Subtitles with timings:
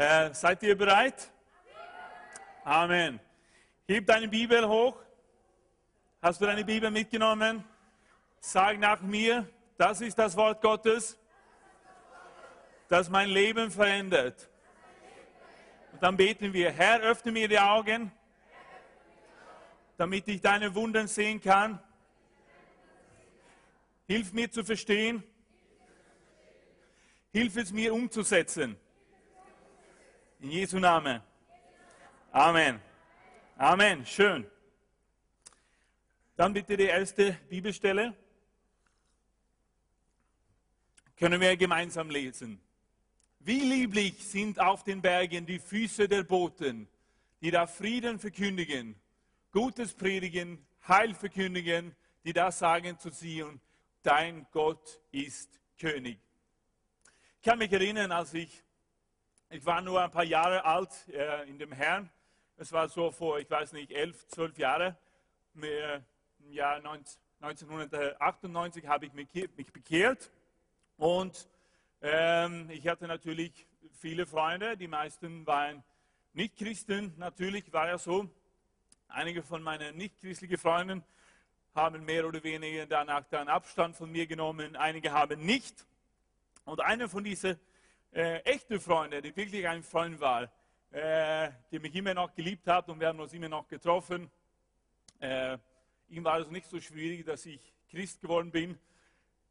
[0.00, 1.30] Äh, seid ihr bereit?
[2.64, 3.20] Amen.
[3.86, 4.96] Heb deine Bibel hoch.
[6.22, 7.62] Hast du deine Bibel mitgenommen?
[8.40, 11.18] Sag nach mir, das ist das Wort Gottes,
[12.88, 14.48] das mein Leben verändert.
[15.92, 18.10] Und dann beten wir, Herr, öffne mir die Augen,
[19.98, 21.78] damit ich deine Wunden sehen kann.
[24.06, 25.22] Hilf mir zu verstehen.
[27.34, 28.78] Hilf es mir umzusetzen.
[30.42, 31.20] In Jesu Namen.
[32.32, 32.80] Amen.
[33.58, 34.06] Amen.
[34.06, 34.50] Schön.
[36.34, 38.16] Dann bitte die erste Bibelstelle.
[41.18, 42.58] Können wir gemeinsam lesen.
[43.40, 46.88] Wie lieblich sind auf den Bergen die Füße der Boten,
[47.42, 48.98] die da Frieden verkündigen,
[49.52, 53.60] Gutes predigen, Heil verkündigen, die da sagen zu Zion,
[54.02, 56.18] dein Gott ist König.
[57.36, 58.64] Ich kann mich erinnern, als ich
[59.52, 62.08] ich war nur ein paar Jahre alt äh, in dem Herrn.
[62.56, 64.96] Es war so vor, ich weiß nicht, elf, zwölf Jahre.
[65.54, 65.64] Im
[66.52, 69.26] Jahr 1998 habe ich mich,
[69.72, 70.30] bekehrt.
[70.96, 71.48] Und
[72.00, 73.66] ähm, ich hatte natürlich
[73.98, 74.76] viele Freunde.
[74.76, 75.82] Die meisten waren
[76.32, 77.12] nicht Christen.
[77.16, 78.30] Natürlich war ja so.
[79.08, 81.02] Einige von meinen nicht-christlichen Freunden
[81.74, 84.76] haben mehr oder weniger danach dann Abstand von mir genommen.
[84.76, 85.84] Einige haben nicht.
[86.64, 87.58] Und einer von diesen
[88.12, 90.50] äh, echte Freunde, die wirklich ein Freund war,
[90.90, 94.30] äh, die mich immer noch geliebt hat und wir haben uns immer noch getroffen.
[95.20, 95.58] Äh,
[96.08, 98.78] ihm war es nicht so schwierig, dass ich Christ geworden bin.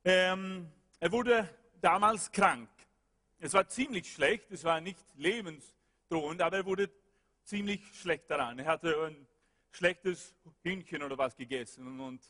[0.03, 1.47] Ähm, er wurde
[1.79, 2.69] damals krank.
[3.39, 6.89] Es war ziemlich schlecht, es war nicht lebensdrohend, aber er wurde
[7.43, 8.59] ziemlich schlecht daran.
[8.59, 9.27] Er hatte ein
[9.71, 12.21] schlechtes Hühnchen oder was gegessen und, und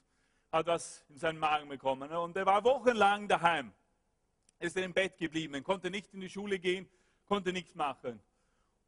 [0.51, 2.11] hat was in seinen Magen bekommen.
[2.11, 3.73] Und er war wochenlang daheim
[4.59, 6.87] ist er im Bett geblieben, konnte nicht in die Schule gehen,
[7.25, 8.19] konnte nichts machen.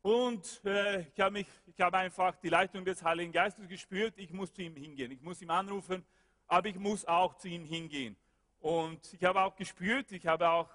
[0.02, 1.46] Und äh, ich habe
[1.80, 5.42] hab einfach die Leitung des Heiligen Geistes gespürt, ich muss zu ihm hingehen, ich muss
[5.42, 6.04] ihm anrufen,
[6.48, 8.16] aber ich muss auch zu ihm hingehen.
[8.60, 10.70] Und ich habe auch gespürt, ich habe auch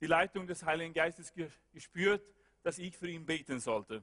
[0.00, 1.32] die Leitung des Heiligen Geistes
[1.72, 2.22] gespürt,
[2.62, 4.02] dass ich für ihn beten sollte.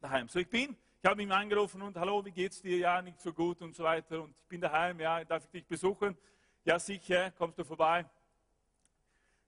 [0.00, 0.28] Daheim.
[0.28, 2.78] So ich bin, ich habe ihn angerufen und hallo, wie geht's dir?
[2.78, 4.22] Ja, nicht so gut und so weiter.
[4.22, 6.16] Und ich bin daheim, ja, darf ich dich besuchen?
[6.64, 8.04] Ja, sicher, kommst du vorbei?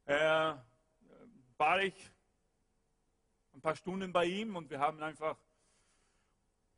[0.06, 0.54] Äh,
[1.56, 1.94] war ich
[3.54, 5.36] ein paar Stunden bei ihm und wir haben einfach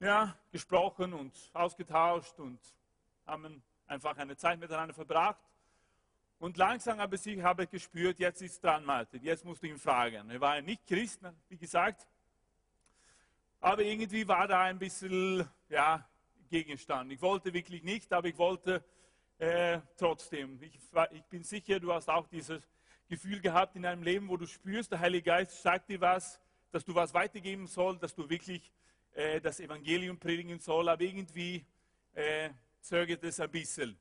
[0.00, 2.60] ja, gesprochen und ausgetauscht und
[3.26, 5.42] haben einfach eine Zeit miteinander verbracht.
[6.38, 9.78] Und langsam habe ich habe gespürt, jetzt ist es dran, Martin, jetzt musst du ihn
[9.78, 10.28] fragen.
[10.28, 12.06] Er war nicht Christ, wie gesagt,
[13.60, 16.06] aber irgendwie war da ein bisschen ja,
[16.50, 17.10] Gegenstand.
[17.12, 18.84] Ich wollte wirklich nicht, aber ich wollte
[19.38, 20.62] äh, trotzdem.
[20.62, 20.78] Ich,
[21.12, 22.62] ich, bin sicher, du hast auch dieses
[23.08, 26.84] Gefühl gehabt in deinem Leben, wo du spürst, der Heilige Geist sagt dir was, dass
[26.84, 28.72] du was weitergeben soll, dass du wirklich
[29.12, 31.64] äh, das Evangelium predigen soll, aber irgendwie
[32.14, 32.50] äh,
[32.80, 33.96] zögert es ein bisschen.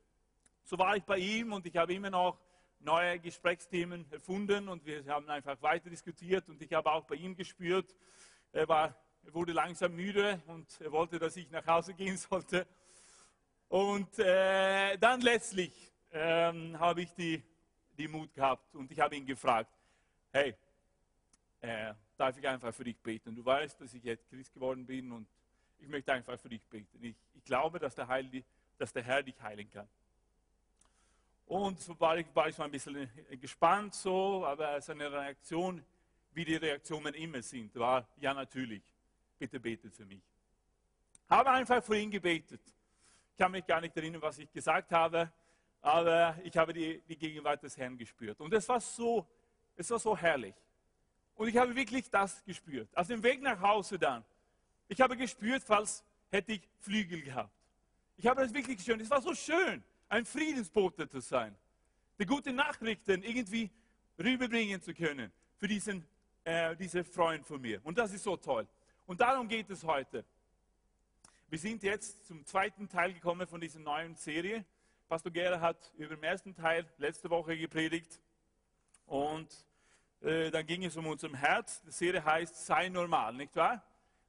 [0.64, 2.40] So war ich bei ihm und ich habe immer noch
[2.80, 7.36] neue Gesprächsthemen erfunden und wir haben einfach weiter diskutiert und ich habe auch bei ihm
[7.36, 7.94] gespürt,
[8.52, 8.96] er, war,
[9.32, 12.66] wurde langsam müde und er wollte, dass ich nach Hause gehen sollte.
[13.68, 17.44] Und äh, dann letztlich ähm, habe ich die
[17.98, 19.72] die Mut gehabt und ich habe ihn gefragt,
[20.32, 20.56] hey,
[21.62, 23.36] äh, darf ich einfach für dich beten?
[23.36, 25.28] Du weißt, dass ich jetzt Christ geworden bin und
[25.80, 27.04] ich möchte einfach für dich beten.
[27.04, 28.44] Ich, ich glaube, dass der, Heil,
[28.78, 29.88] dass der Herr dich heilen kann.
[31.46, 33.10] Und so war ich, war ich so ein bisschen
[33.40, 35.84] gespannt, so, aber seine Reaktion,
[36.34, 38.82] wie die Reaktionen immer sind, war, ja natürlich,
[39.38, 40.22] bitte betet für mich.
[41.30, 42.62] Habe einfach für ihn gebetet.
[43.32, 45.32] Ich kann mich gar nicht erinnern, was ich gesagt habe
[45.84, 48.40] aber ich habe die, die Gegenwart des Herrn gespürt.
[48.40, 49.28] Und es war so,
[49.76, 50.56] es war so herrlich.
[51.36, 52.88] Und ich habe wirklich das gespürt.
[52.96, 54.24] Auf dem Weg nach Hause dann.
[54.88, 57.52] Ich habe gespürt, falls hätte ich Flügel gehabt.
[58.16, 59.02] Ich habe das wirklich gespürt.
[59.02, 61.54] Es war so schön, ein Friedensbote zu sein.
[62.18, 63.70] Die guten Nachrichten irgendwie
[64.18, 66.08] rüberbringen zu können für diesen,
[66.46, 67.82] äh, diesen Freund von mir.
[67.84, 68.66] Und das ist so toll.
[69.06, 70.24] Und darum geht es heute.
[71.50, 74.64] Wir sind jetzt zum zweiten Teil gekommen von dieser neuen Serie.
[75.14, 78.20] Pastor Gera hat über den ersten Teil letzte Woche gepredigt
[79.06, 79.48] und
[80.22, 81.84] äh, dann ging es um unserem Herz.
[81.84, 83.84] Die Serie heißt Sei normal, nicht wahr?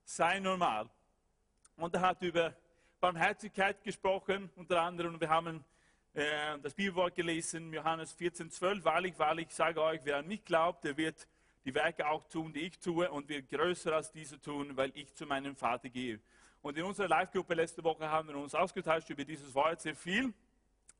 [0.05, 0.91] Sei normal.
[1.79, 2.53] Und er hat über
[3.01, 5.19] Barmherzigkeit gesprochen, unter anderem.
[5.19, 5.65] Wir haben
[6.13, 8.85] äh, das Bibelwort gelesen, Johannes 14, 12.
[8.85, 11.27] Wahrlich, wahrlich, ich sage euch, wer an mich glaubt, der wird
[11.65, 15.15] die Werke auch tun, die ich tue, und wird größer als diese tun, weil ich
[15.15, 16.21] zu meinem Vater gehe.
[16.61, 20.35] Und in unserer Live-Gruppe letzte Woche haben wir uns ausgetauscht über dieses Wort sehr viel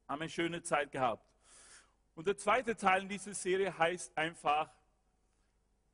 [0.09, 1.27] haben eine schöne Zeit gehabt.
[2.15, 4.71] Und der zweite Teil in dieser Serie heißt einfach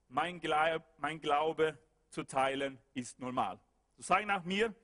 [0.08, 1.78] mein, Glaube, mein Glaube
[2.10, 3.58] zu teilen ist normal.
[3.96, 4.74] So sag nach mir,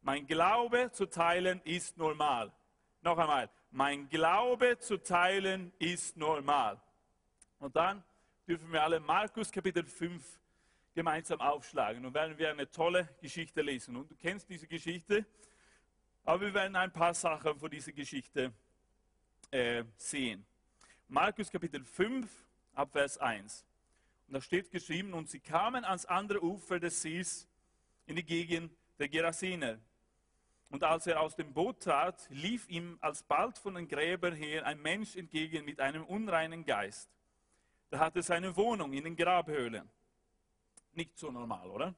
[0.00, 2.52] mein Glaube zu teilen ist normal.
[3.02, 6.80] Noch einmal, mein Glaube zu teilen ist normal.
[7.58, 8.02] Und dann
[8.46, 10.24] dürfen wir alle Markus Kapitel 5
[10.94, 13.96] gemeinsam aufschlagen und werden wir eine tolle Geschichte lesen.
[13.96, 15.26] Und du kennst diese Geschichte,
[16.24, 18.52] aber wir werden ein paar Sachen von dieser Geschichte
[19.56, 20.44] äh, sehen.
[21.08, 22.28] Markus Kapitel 5,
[22.74, 23.64] Abvers 1.
[24.28, 27.48] Und da steht geschrieben, und sie kamen ans andere Ufer des Sees
[28.06, 29.78] in die Gegend der Gerasener.
[30.68, 34.82] Und als er aus dem Boot trat, lief ihm alsbald von den Gräbern her ein
[34.82, 37.08] Mensch entgegen mit einem unreinen Geist.
[37.90, 39.88] Der hatte seine Wohnung in den Grabhöhlen.
[40.92, 41.94] Nicht so normal, oder?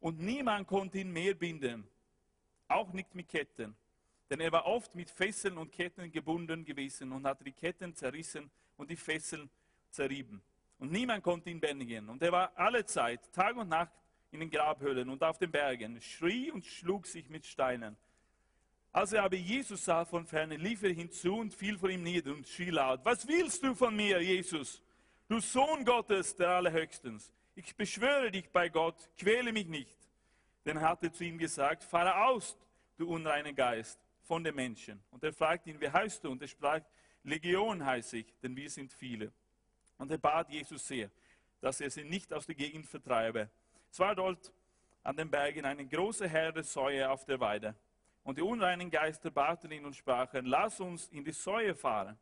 [0.00, 1.86] Und niemand konnte ihn mehr binden,
[2.66, 3.76] auch nicht mit Ketten.
[4.30, 8.48] Denn er war oft mit Fesseln und Ketten gebunden gewesen und hatte die Ketten zerrissen
[8.76, 9.50] und die Fesseln
[9.90, 10.40] zerrieben.
[10.78, 12.08] Und niemand konnte ihn bändigen.
[12.08, 13.92] Und er war alle Zeit, Tag und Nacht,
[14.32, 17.96] in den Grabhöhlen und auf den Bergen, schrie und schlug sich mit Steinen.
[18.92, 22.32] Als er aber Jesus sah von ferne, lief er hinzu und fiel vor ihm nieder
[22.32, 24.82] und schrie laut, was willst du von mir, Jesus,
[25.28, 27.32] du Sohn Gottes der Allerhöchstens?
[27.54, 29.98] Ich beschwöre dich bei Gott, quäle mich nicht.
[30.64, 32.56] Denn er hatte zu ihm gesagt, fahre aus,
[32.96, 33.98] du unreiner Geist,
[34.30, 35.02] von den Menschen.
[35.10, 36.30] Und er fragte ihn, wie heißt du?
[36.30, 36.82] Und er sprach,
[37.24, 39.32] Legion heiße ich, denn wir sind viele.
[39.98, 41.10] Und er bat Jesus sehr,
[41.60, 43.50] dass er sie nicht aus der Gegend vertreibe.
[43.90, 44.52] Es war dort
[45.02, 47.74] an den Bergen eine große Herde Säue auf der Weide.
[48.22, 52.16] Und die unreinen Geister baten ihn und sprachen, lass uns in die Säue fahren.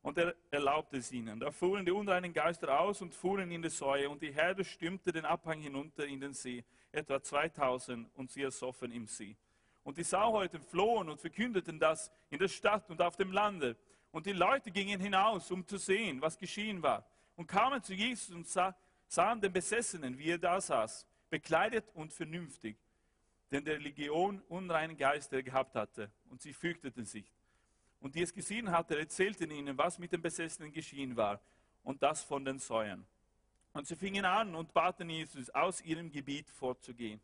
[0.00, 1.38] Und er erlaubte es ihnen.
[1.38, 5.12] Da fuhren die unreinen Geister aus und fuhren in die Säue, und die Herde stürmte
[5.12, 9.36] den Abhang hinunter in den See, etwa 2000, und sie ersoffen im See.
[9.84, 13.76] Und die Sauhäute flohen und verkündeten das in der Stadt und auf dem Lande.
[14.12, 17.04] Und die Leute gingen hinaus, um zu sehen, was geschehen war.
[17.36, 18.76] Und kamen zu Jesus und sah,
[19.08, 22.76] sahen den Besessenen, wie er da saß, bekleidet und vernünftig,
[23.50, 26.10] denn der Legion unreinen Geister gehabt hatte.
[26.30, 27.32] Und sie fürchteten sich.
[28.00, 31.40] Und die es gesehen hatten, erzählten ihnen, was mit den Besessenen geschehen war
[31.82, 33.06] und das von den Säuern.
[33.72, 37.20] Und sie fingen an und baten Jesus, aus ihrem Gebiet fortzugehen.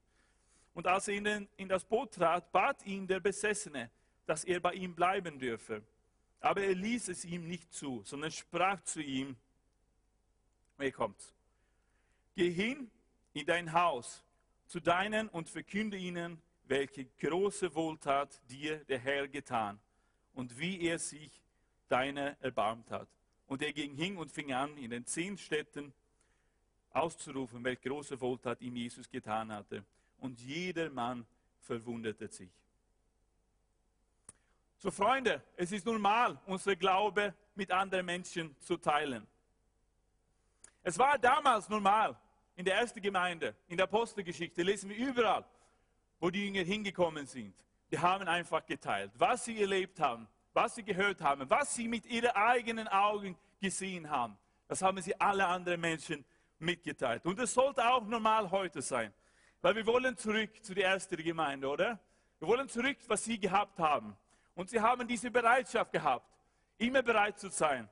[0.78, 3.90] Und als er in, das Boot trat, bat ihn der Besessene,
[4.26, 5.82] dass er bei ihm bleiben dürfe.
[6.38, 9.34] Aber er ließ es ihm nicht zu, sondern sprach zu ihm,
[10.76, 11.20] Wer kommt?
[12.36, 12.88] Geh hin
[13.32, 14.22] in dein Haus
[14.68, 19.80] zu deinen und verkünde ihnen, welche große Wohltat dir der Herr getan
[20.34, 21.42] und wie er sich
[21.88, 23.08] deine erbarmt hat.
[23.48, 25.92] Und er ging hin und fing an, in den zehn Städten
[26.92, 29.84] auszurufen, welche große Wohltat ihm Jesus getan hatte.
[30.18, 31.26] Und jeder Mann
[31.60, 32.50] verwunderte sich.
[34.76, 39.26] So Freunde, es ist normal, unser Glaube mit anderen Menschen zu teilen.
[40.82, 42.16] Es war damals normal,
[42.54, 45.44] in der ersten Gemeinde, in der Apostelgeschichte, lesen wir überall,
[46.20, 47.54] wo die Jünger hingekommen sind.
[47.90, 52.06] Die haben einfach geteilt, was sie erlebt haben, was sie gehört haben, was sie mit
[52.06, 54.36] ihren eigenen Augen gesehen haben.
[54.66, 56.24] Das haben sie alle anderen Menschen
[56.58, 57.24] mitgeteilt.
[57.24, 59.12] Und es sollte auch normal heute sein.
[59.60, 61.98] Weil wir wollen zurück zu der ersten Gemeinde, oder?
[62.38, 64.16] Wir wollen zurück, was sie gehabt haben.
[64.54, 66.26] Und sie haben diese Bereitschaft gehabt,
[66.78, 67.88] immer bereit zu sein,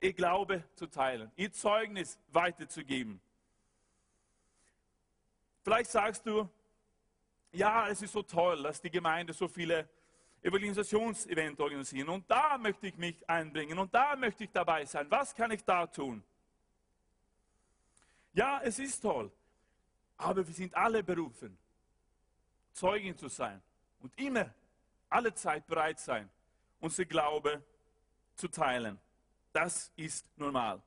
[0.00, 3.20] ihr Glaube zu teilen, ihr Zeugnis weiterzugeben.
[5.62, 6.48] Vielleicht sagst du,
[7.52, 9.88] ja, es ist so toll, dass die Gemeinde so viele
[10.42, 15.10] Evangelisationsevents organisieren und da möchte ich mich einbringen und da möchte ich dabei sein.
[15.10, 16.22] Was kann ich da tun?
[18.32, 19.32] Ja, es ist toll,
[20.16, 21.56] aber wir sind alle berufen,
[22.72, 23.62] Zeugen zu sein
[24.00, 24.52] und immer,
[25.08, 26.28] alle Zeit bereit sein,
[26.80, 27.62] unser Glaube
[28.34, 28.98] zu teilen.
[29.52, 30.82] Das ist normal.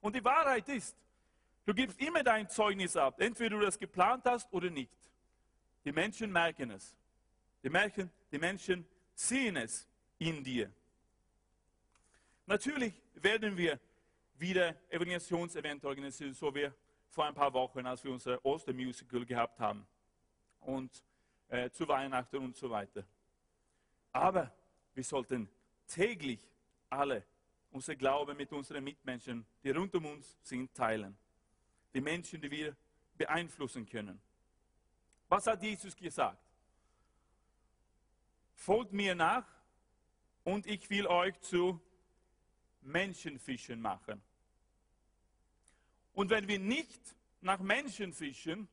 [0.00, 0.96] Und die Wahrheit ist,
[1.64, 4.92] du gibst immer dein Zeugnis ab, entweder du das geplant hast oder nicht.
[5.84, 6.96] Die Menschen merken es.
[7.62, 10.70] Die, merken, die Menschen sehen es in dir.
[12.46, 13.78] Natürlich werden wir
[14.36, 16.70] wieder Evangelisationsevent organisieren, so wie
[17.12, 19.86] vor ein paar Wochen, als wir unser Ostermusical gehabt haben
[20.60, 21.04] und
[21.48, 23.04] äh, zu Weihnachten und so weiter.
[24.12, 24.50] Aber
[24.94, 25.48] wir sollten
[25.86, 26.40] täglich
[26.88, 27.22] alle
[27.70, 31.16] unser Glaube mit unseren Mitmenschen, die rund um uns sind, teilen.
[31.92, 32.74] Die Menschen, die wir
[33.14, 34.18] beeinflussen können.
[35.28, 36.42] Was hat Jesus gesagt?
[38.54, 39.46] Folgt mir nach
[40.44, 41.78] und ich will euch zu
[42.80, 44.22] Menschenfischen machen.
[46.14, 47.00] Und wenn wir nicht
[47.40, 48.68] nach Menschen fischen,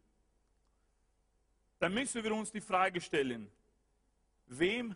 [1.80, 3.50] dann müssen wir uns die Frage stellen,
[4.48, 4.96] wem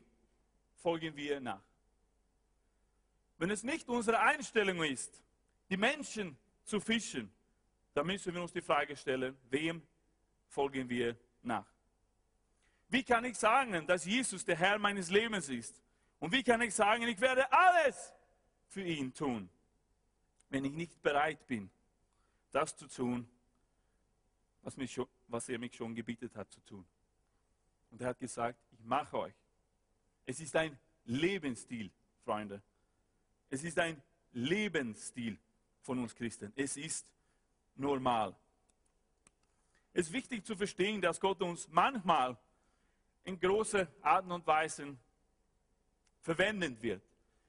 [0.76, 1.64] folgen wir nach?
[3.38, 5.22] Wenn es nicht unsere Einstellung ist,
[5.70, 7.32] die Menschen zu fischen,
[7.94, 9.82] dann müssen wir uns die Frage stellen, wem
[10.48, 11.66] folgen wir nach?
[12.90, 15.82] Wie kann ich sagen, dass Jesus der Herr meines Lebens ist?
[16.20, 18.14] Und wie kann ich sagen, ich werde alles
[18.68, 19.50] für ihn tun,
[20.50, 21.70] wenn ich nicht bereit bin,
[22.54, 23.28] das zu tun,
[24.62, 26.86] was, mich schon, was er mich schon gebietet hat zu tun?
[27.92, 29.34] Und er hat gesagt, ich mache euch.
[30.26, 31.92] Es ist ein Lebensstil,
[32.24, 32.62] Freunde.
[33.50, 35.38] Es ist ein Lebensstil
[35.82, 36.54] von uns Christen.
[36.56, 37.06] Es ist
[37.76, 38.36] normal.
[39.94, 42.38] Es ist wichtig zu verstehen, dass Gott uns manchmal
[43.26, 44.98] in großer Arten und Weisen
[46.22, 47.02] verwenden wird.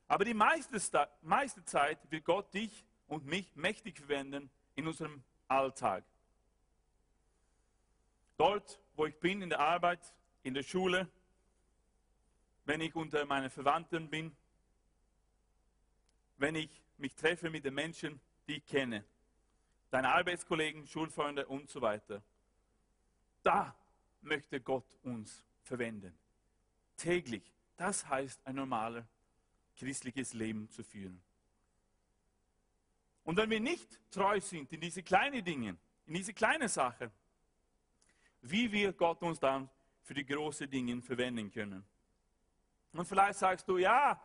[0.08, 0.78] Aber die meiste,
[1.22, 6.04] meiste Zeit wird Gott dich und mich mächtig verwenden in unserem Alltag.
[8.36, 11.08] Dort, wo ich bin, in der Arbeit, in der Schule,
[12.64, 14.34] wenn ich unter meinen Verwandten bin,
[16.38, 19.04] wenn ich mich treffe mit den Menschen, die ich kenne,
[19.90, 22.22] deine Arbeitskollegen, Schulfreunde und so weiter.
[23.42, 23.76] Da
[24.22, 26.18] möchte Gott uns verwenden.
[26.96, 27.52] Täglich.
[27.76, 29.04] Das heißt, ein normales
[29.76, 31.20] christliches Leben zu führen.
[33.24, 35.76] Und wenn wir nicht treu sind in diese kleinen Dinge,
[36.06, 37.10] in diese kleinen Sachen,
[38.42, 39.68] wie wird Gott uns dann
[40.02, 41.84] für die großen Dinge verwenden können?
[42.92, 44.20] Und vielleicht sagst du, ja,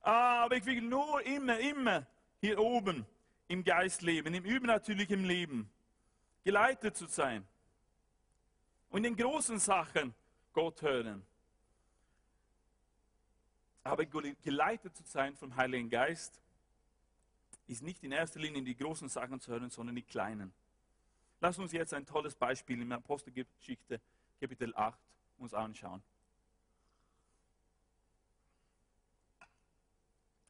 [0.00, 2.06] aber ich will nur immer, immer
[2.40, 3.06] hier oben
[3.46, 5.70] im Geist leben, im übernatürlichen Leben,
[6.42, 7.46] geleitet zu sein.
[8.90, 10.14] Und in großen Sachen
[10.52, 11.24] Gott hören.
[13.84, 16.40] Aber geleitet zu sein vom Heiligen Geist
[17.68, 20.52] ist nicht in erster Linie in die großen Sachen zu hören, sondern die kleinen.
[21.40, 24.00] Lass uns jetzt ein tolles Beispiel in der Apostelgeschichte,
[24.40, 24.98] Kapitel 8,
[25.38, 26.02] uns anschauen.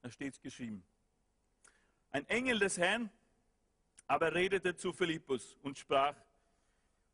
[0.01, 0.83] Da steht es geschrieben.
[2.11, 3.11] Ein Engel des Herrn
[4.07, 6.17] aber redete zu Philippus und sprach,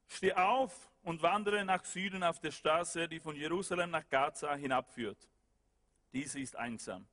[0.06, 5.18] steh auf und wandere nach Süden auf der Straße, die von Jerusalem nach Gaza hinabführt.
[6.12, 7.04] Diese ist einsam.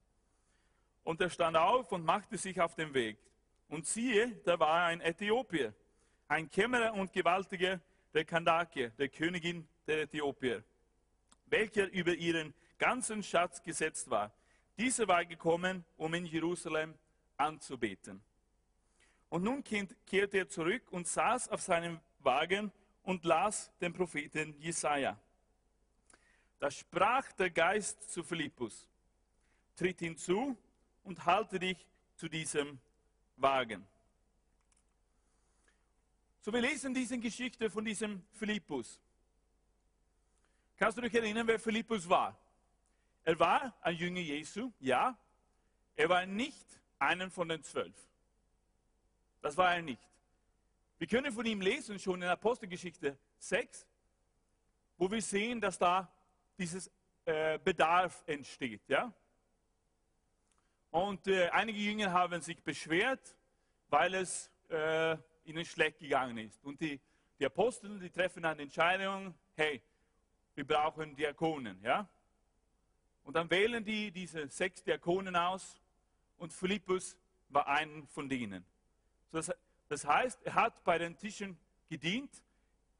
[1.03, 3.17] Und er stand auf und machte sich auf den Weg.
[3.67, 5.73] Und siehe, da war ein Äthiopier,
[6.27, 7.79] ein Kämmerer und Gewaltiger
[8.13, 10.63] der Kandake, der Königin der Äthiopier,
[11.47, 14.33] welcher über ihren ganzen Schatz gesetzt war.
[14.77, 16.95] Dieser war gekommen, um in Jerusalem
[17.37, 18.21] anzubeten.
[19.29, 22.71] Und nun kehrte er zurück und saß auf seinem Wagen
[23.03, 25.17] und las den Propheten Jesaja.
[26.59, 28.87] Da sprach der Geist zu Philippus:
[29.75, 30.57] Tritt hinzu
[31.03, 32.79] und halte dich zu diesem
[33.37, 33.85] Wagen.
[36.41, 38.99] So, wir lesen diese Geschichte von diesem Philippus.
[40.77, 42.35] Kannst du dich erinnern, wer Philippus war?
[43.23, 45.15] Er war ein Jünger Jesu, ja.
[45.95, 46.65] Er war nicht
[46.97, 47.95] einen von den zwölf.
[49.41, 50.01] Das war er nicht.
[50.97, 53.87] Wir können von ihm lesen schon in Apostelgeschichte 6,
[54.97, 56.11] wo wir sehen, dass da
[56.57, 56.91] dieses
[57.25, 58.81] äh, Bedarf entsteht.
[58.87, 59.13] Ja?
[60.91, 63.35] Und äh, einige Jünger haben sich beschwert,
[63.89, 66.63] weil es äh, ihnen schlecht gegangen ist.
[66.63, 66.99] Und die,
[67.39, 69.81] die Apostel, die treffen eine Entscheidung, hey,
[70.53, 71.81] wir brauchen Diakonen.
[71.81, 72.07] Ja?
[73.23, 75.79] Und dann wählen die diese sechs Diakonen aus
[76.37, 77.17] und Philippus
[77.49, 78.65] war ein von denen.
[79.31, 79.51] Das,
[79.87, 81.57] das heißt, er hat bei den Tischen
[81.89, 82.43] gedient,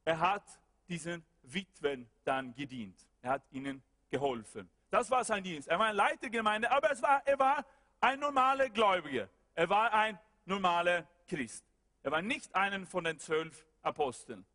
[0.06, 0.44] er hat
[0.88, 2.96] diesen Witwen dann gedient.
[3.22, 4.70] Er hat ihnen geholfen.
[4.90, 5.68] Das war sein Dienst.
[5.68, 7.66] Er war ein Leiter der Gemeinde, aber war, er war
[8.02, 9.30] ein normaler Gläubiger.
[9.56, 11.64] Er war ein normaler Christ.
[12.04, 14.46] Er war nicht einen von den zwölf Aposteln.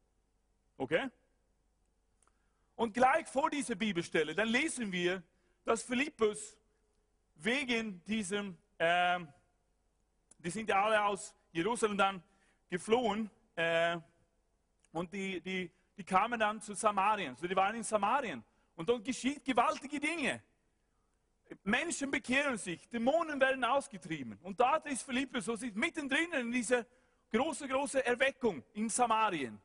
[0.76, 1.08] Okay?
[2.74, 5.22] Und gleich vor dieser Bibelstelle, dann lesen wir,
[5.64, 6.56] dass Philippus
[7.36, 9.20] wegen diesem, äh,
[10.38, 12.22] die sind ja alle aus Jerusalem dann
[12.68, 13.96] geflohen äh,
[14.92, 17.36] und die, die, die kamen dann zu Samarien.
[17.36, 20.42] So, die waren in Samarien und dort geschieht gewaltige Dinge.
[21.64, 24.38] Menschen bekehren sich, Dämonen werden ausgetrieben.
[24.42, 26.84] Und da ist Philippus so sieht mittendrin in dieser
[27.32, 29.60] große, große Erweckung in Samarien.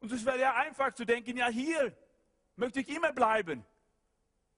[0.00, 1.96] Und es wäre ja einfach zu denken, ja hier
[2.56, 3.64] möchte ich immer bleiben,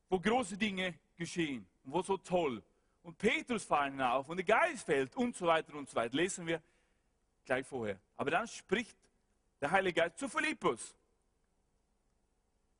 [0.08, 2.62] wo große Dinge geschehen und wo so toll
[3.02, 6.14] und Petrus fallen auf und der Geist fällt und so weiter und so weiter.
[6.14, 6.62] Lesen wir
[7.44, 7.98] gleich vorher.
[8.16, 8.96] Aber dann spricht
[9.60, 10.94] der Heilige Geist zu Philippus.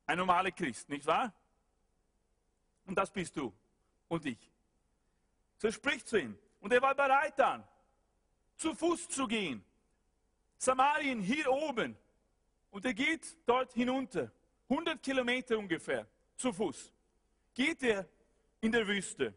[0.05, 1.33] Ein normaler Christ, nicht wahr?
[2.89, 3.53] Und das bist du
[4.07, 4.51] und ich.
[5.59, 6.35] So spricht zu ihm.
[6.59, 7.63] Und er war bereit dann,
[8.57, 9.63] zu Fuß zu gehen.
[10.57, 11.95] Samarien hier oben.
[12.71, 14.31] Und er geht dort hinunter.
[14.67, 16.91] 100 Kilometer ungefähr, zu Fuß.
[17.53, 18.07] Geht er
[18.59, 19.35] in der Wüste.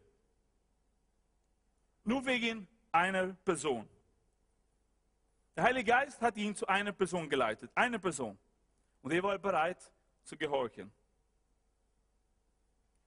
[2.05, 3.87] Nur wegen einer Person.
[5.55, 8.35] Der Heilige Geist hat ihn zu einer Person geleitet, eine Person.
[9.03, 9.91] Und er war bereit
[10.23, 10.91] zu gehorchen.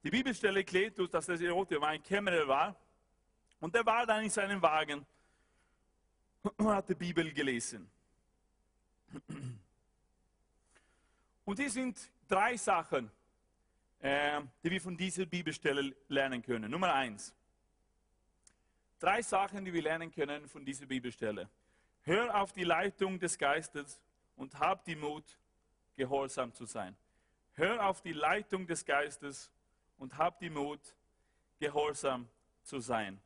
[0.07, 2.77] Die Bibelstelle klärt uns, dass der Erote ein Kämmerer war.
[3.59, 5.05] Und er war dann in seinem Wagen
[6.45, 7.91] und hat die Bibel gelesen.
[11.45, 11.99] Und hier sind
[12.29, 13.11] drei Sachen,
[13.99, 16.71] äh, die wir von dieser Bibelstelle lernen können.
[16.71, 17.35] Nummer eins.
[19.01, 21.51] Drei Sachen, die wir lernen können von dieser Bibelstelle.
[22.03, 24.01] Hör auf die Leitung des Geistes
[24.37, 25.25] und hab die Mut,
[25.97, 26.97] gehorsam zu sein.
[27.55, 29.51] Hör auf die Leitung des Geistes
[29.99, 30.81] und hab die Mut,
[31.59, 32.29] gehorsam
[32.63, 33.21] zu sein.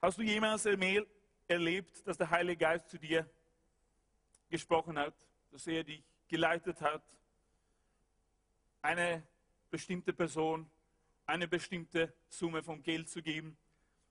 [0.00, 0.66] Hast du jemals
[1.48, 3.28] erlebt, dass der Heilige Geist zu dir
[4.48, 5.14] gesprochen hat,
[5.50, 7.02] dass er dich geleitet hat,
[8.82, 9.26] eine
[9.70, 10.70] bestimmte Person
[11.26, 13.56] eine bestimmte Summe von Geld zu geben?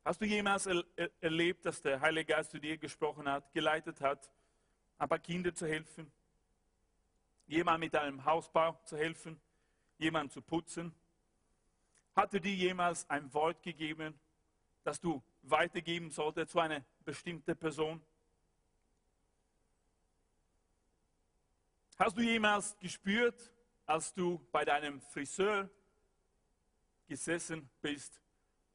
[0.04, 0.84] Hast du jemals er
[1.22, 4.32] erlebt, dass der Heilige Geist zu dir gesprochen hat, geleitet hat,
[4.98, 6.12] ein paar Kinder zu helfen,
[7.48, 9.40] jemand mit einem Hausbau zu helfen,
[9.98, 10.94] jemand zu putzen?
[12.16, 14.18] Hat er dir jemals ein Wort gegeben,
[14.84, 18.02] das du weitergeben solltest zu einer bestimmten Person?
[21.98, 23.52] Hast du jemals gespürt,
[23.86, 25.70] als du bei deinem Friseur
[27.08, 28.22] gesessen bist,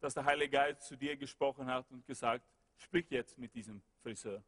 [0.01, 2.45] dass der Heilige Geist zu dir gesprochen hat und gesagt,
[2.79, 4.43] sprich jetzt mit diesem Friseur.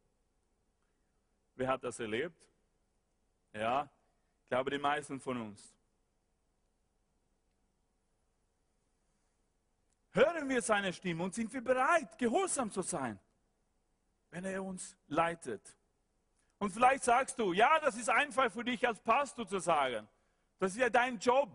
[1.54, 2.48] Wer hat das erlebt?
[3.52, 3.90] Ja,
[4.42, 5.74] ich glaube die meisten von uns.
[10.12, 13.18] Hören wir seine Stimme und sind wir bereit, gehorsam zu sein,
[14.30, 15.76] wenn er uns leitet.
[16.58, 20.06] Und vielleicht sagst du, ja, das ist einfach für dich als Pastor zu sagen.
[20.58, 21.50] Das ist ja dein Job.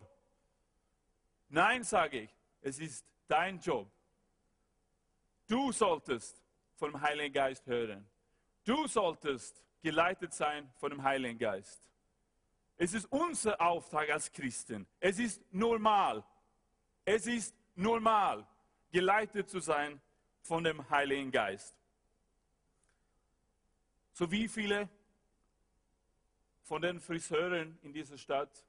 [1.50, 3.89] Nein, sage ich, es ist dein Job.
[5.48, 6.43] Du solltest
[6.76, 8.06] vom Heiligen Geist hören.
[8.65, 11.89] Du solltest geleitet sein von dem Heiligen Geist.
[12.76, 14.86] Es ist unser Auftrag als Christen.
[15.00, 16.24] Es ist normal.
[17.06, 18.46] Es ist normal,
[18.92, 20.02] geleitet zu sein
[20.42, 21.76] von dem Heiligen Geist.
[24.13, 24.90] So wie viele
[26.63, 28.66] von den Friseuren in dieser Stadt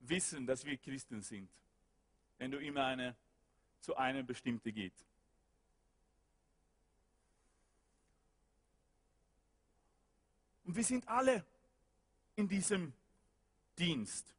[0.00, 1.50] wissen, dass wir Christen sind,
[2.38, 3.16] wenn du immer eine,
[3.80, 4.92] zu einem bestimmten geht.
[10.64, 11.44] Und wir sind alle
[12.36, 12.92] in diesem
[13.78, 14.34] Dienst.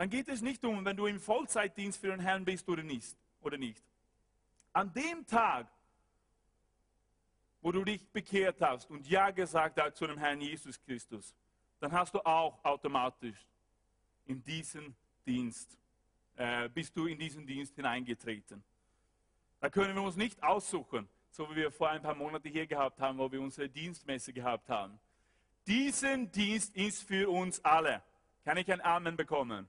[0.00, 3.14] Dann geht es nicht um, wenn du im Vollzeitdienst für den Herrn bist oder nicht.
[3.42, 3.84] Oder nicht.
[4.72, 5.70] An dem Tag,
[7.60, 11.34] wo du dich bekehrt hast und Ja gesagt hast zu dem Herrn Jesus Christus,
[11.80, 13.46] dann hast du auch automatisch
[14.24, 15.76] in diesen Dienst,
[16.36, 18.64] äh, bist du in diesen Dienst hineingetreten.
[19.60, 22.98] Da können wir uns nicht aussuchen, so wie wir vor ein paar Monaten hier gehabt
[23.00, 24.98] haben, wo wir unsere Dienstmesse gehabt haben.
[25.66, 28.02] Diesen Dienst ist für uns alle.
[28.46, 29.68] Kann ich ein Amen bekommen?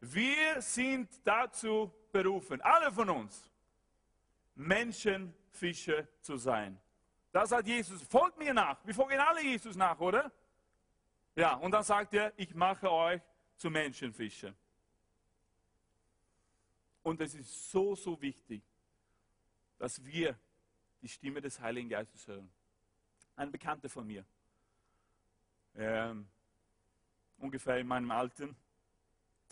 [0.00, 3.50] Wir sind dazu berufen, alle von uns,
[4.54, 6.78] Menschenfischer zu sein.
[7.32, 8.02] Das hat Jesus.
[8.02, 8.84] Folgt mir nach.
[8.86, 10.32] Wir folgen alle Jesus nach, oder?
[11.34, 13.20] Ja, und dann sagt er, ich mache euch
[13.56, 14.54] zu Menschenfischen.
[17.02, 18.62] Und es ist so, so wichtig,
[19.78, 20.38] dass wir
[21.02, 22.50] die Stimme des Heiligen Geistes hören.
[23.36, 24.24] Ein Bekannter von mir,
[25.74, 26.26] ähm,
[27.36, 28.48] ungefähr in meinem Alter,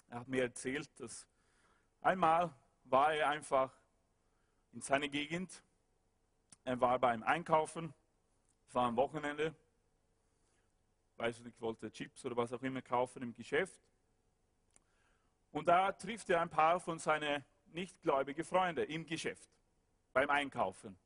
[0.08, 1.26] er hat mir erzählt, dass
[2.00, 3.72] einmal war er einfach
[4.72, 5.62] in seiner Gegend,
[6.64, 7.92] er war beim Einkaufen,
[8.68, 9.54] es war am Wochenende,
[11.16, 13.80] weiß nicht, wollte Chips oder was auch immer kaufen im Geschäft.
[15.52, 19.48] Und da trifft er ein paar von seinen nichtgläubigen Freunden im Geschäft,
[20.12, 20.96] beim Einkaufen.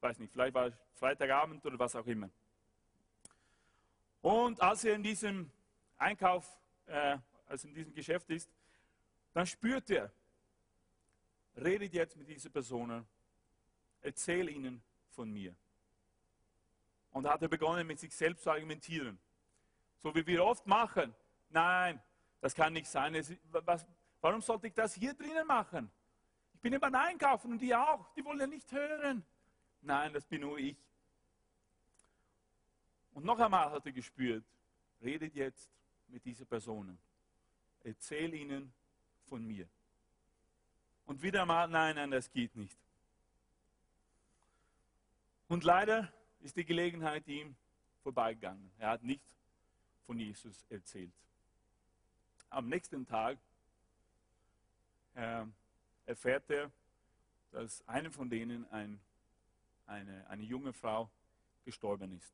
[0.00, 2.28] Weiß nicht, vielleicht war es Freitagabend oder was auch immer.
[4.22, 5.50] Und als er in diesem
[5.96, 7.18] Einkauf, äh,
[7.50, 8.48] also in diesem Geschäft ist,
[9.32, 10.12] dann spürt er,
[11.56, 13.04] redet jetzt mit dieser Person,
[14.00, 15.54] erzähl ihnen von mir.
[17.10, 19.18] Und da hat er begonnen, mit sich selbst zu argumentieren.
[19.98, 21.12] So wie wir oft machen.
[21.50, 22.00] Nein,
[22.40, 23.14] das kann nicht sein.
[23.16, 23.84] Es, was,
[24.20, 25.90] warum sollte ich das hier drinnen machen?
[26.54, 28.14] Ich bin immer einkaufen und die auch.
[28.14, 29.24] Die wollen ja nicht hören.
[29.82, 30.76] Nein, das bin nur ich.
[33.12, 34.44] Und noch einmal hat er gespürt,
[35.02, 35.68] redet jetzt
[36.06, 36.96] mit dieser Person.
[37.82, 38.72] Erzähl ihnen
[39.26, 39.68] von mir.
[41.06, 42.76] Und wieder mal, nein, nein, das geht nicht.
[45.48, 47.56] Und leider ist die Gelegenheit ihm
[48.02, 48.70] vorbeigegangen.
[48.78, 49.24] Er hat nicht
[50.06, 51.12] von Jesus erzählt
[52.50, 53.38] am nächsten Tag
[55.14, 55.44] äh,
[56.06, 56.70] erfährt er,
[57.52, 59.00] dass einem von denen ein,
[59.86, 61.10] eine, eine junge Frau
[61.64, 62.32] gestorben ist.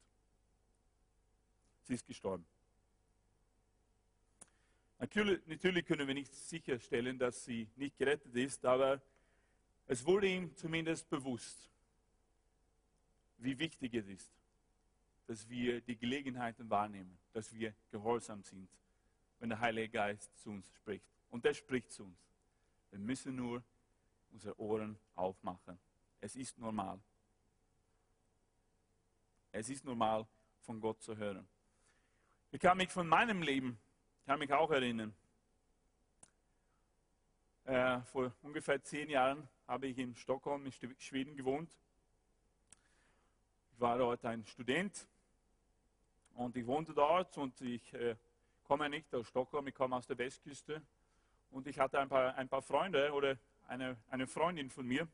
[1.84, 2.44] Sie ist gestorben.
[4.98, 9.00] Natürlich, natürlich können wir nicht sicherstellen, dass sie nicht gerettet ist, aber
[9.86, 11.70] es wurde ihm zumindest bewusst,
[13.38, 14.32] wie wichtig es ist,
[15.26, 18.68] dass wir die Gelegenheiten wahrnehmen, dass wir gehorsam sind,
[19.38, 21.04] wenn der Heilige Geist zu uns spricht.
[21.30, 22.18] Und er spricht zu uns.
[22.90, 23.62] Wir müssen nur
[24.32, 25.78] unsere Ohren aufmachen.
[26.20, 26.98] Es ist normal.
[29.52, 30.26] Es ist normal,
[30.62, 31.46] von Gott zu hören.
[32.50, 33.78] Ich kann mich von meinem Leben,
[34.26, 35.14] kann mich auch erinnern.
[37.64, 41.70] Äh, vor ungefähr zehn Jahren habe ich in Stockholm, in Schweden gewohnt.
[43.72, 45.06] Ich war dort ein Student
[46.34, 48.16] und ich wohnte dort und ich äh,
[48.64, 50.82] komme nicht aus Stockholm, ich komme aus der Westküste.
[51.52, 55.06] Und ich hatte ein paar, ein paar Freunde oder eine, eine Freundin von mir,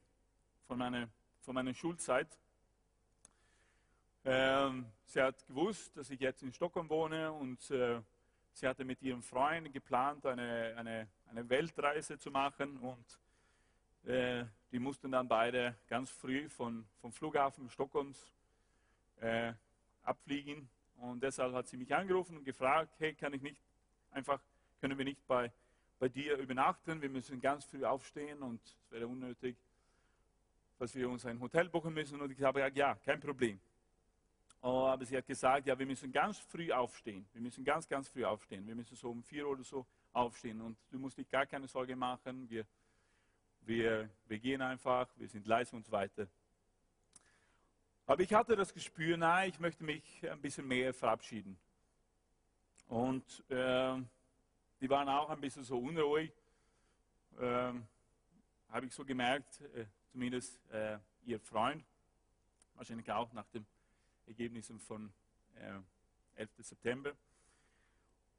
[0.66, 1.08] von meiner,
[1.42, 2.38] von meiner Schulzeit.
[4.24, 8.00] Ähm, sie hat gewusst, dass ich jetzt in Stockholm wohne und äh,
[8.52, 14.78] sie hatte mit ihrem Freund geplant, eine, eine, eine Weltreise zu machen und äh, die
[14.78, 18.32] mussten dann beide ganz früh von, vom Flughafen Stockholms
[19.20, 19.52] äh,
[20.02, 23.60] abfliegen und deshalb hat sie mich angerufen und gefragt, hey, kann ich nicht
[24.12, 24.40] einfach,
[24.80, 25.50] können wir nicht bei,
[25.98, 27.02] bei dir übernachten?
[27.02, 29.56] Wir müssen ganz früh aufstehen und es wäre unnötig,
[30.78, 32.20] dass wir uns ein Hotel buchen müssen.
[32.20, 33.60] Und ich habe gesagt, ja, kein Problem.
[34.64, 37.26] Oh, aber sie hat gesagt, ja, wir müssen ganz früh aufstehen.
[37.32, 38.64] Wir müssen ganz, ganz früh aufstehen.
[38.64, 40.60] Wir müssen so um vier oder so aufstehen.
[40.60, 42.48] Und du musst dich gar keine Sorge machen.
[42.48, 42.64] Wir,
[43.62, 46.28] wir, wir gehen einfach, wir sind leise und so weiter.
[48.06, 51.58] Aber ich hatte das Gespür, nein, ich möchte mich ein bisschen mehr verabschieden.
[52.86, 54.00] Und äh,
[54.80, 56.32] die waren auch ein bisschen so unruhig.
[57.40, 57.72] Äh,
[58.68, 61.84] Habe ich so gemerkt, äh, zumindest äh, ihr Freund,
[62.74, 63.66] wahrscheinlich auch nach den
[64.26, 65.12] Ergebnissen von
[65.56, 65.84] 11.
[66.58, 67.12] Äh, September.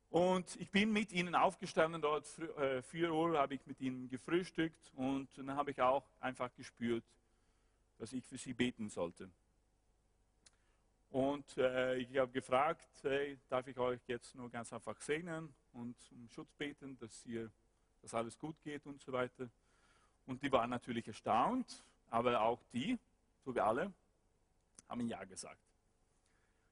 [0.10, 4.91] Und ich bin mit ihnen aufgestanden, dort 4 äh, Uhr habe ich mit ihnen gefrühstückt
[4.96, 7.04] und dann habe ich auch einfach gespürt,
[7.98, 9.30] dass ich für sie beten sollte.
[11.10, 15.96] Und äh, ich habe gefragt, hey, darf ich euch jetzt nur ganz einfach segnen und
[16.12, 17.50] um Schutz beten, dass, ihr,
[18.02, 19.50] dass alles gut geht und so weiter.
[20.26, 22.98] Und die waren natürlich erstaunt, aber auch die,
[23.43, 23.91] so wie alle,
[24.88, 25.73] haben Ja gesagt.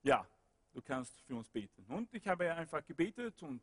[0.04, 0.26] Ja,
[0.74, 1.86] du kannst für uns beten.
[1.88, 3.62] Und ich habe einfach gebetet und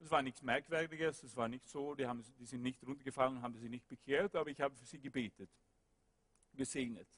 [0.00, 3.42] es war nichts Merkwürdiges, es war nicht so, die, haben, die sind nicht runtergefallen und
[3.42, 5.50] haben sich nicht bekehrt, aber ich habe für sie gebetet,
[6.54, 7.08] gesegnet.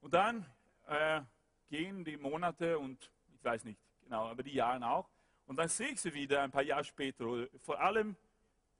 [0.00, 0.44] Und dann
[0.86, 1.22] äh,
[1.70, 5.08] gehen die Monate und ich weiß nicht genau, aber die Jahre auch.
[5.46, 7.46] Und dann sehe ich sie wieder ein paar Jahre später.
[7.60, 8.16] Vor allem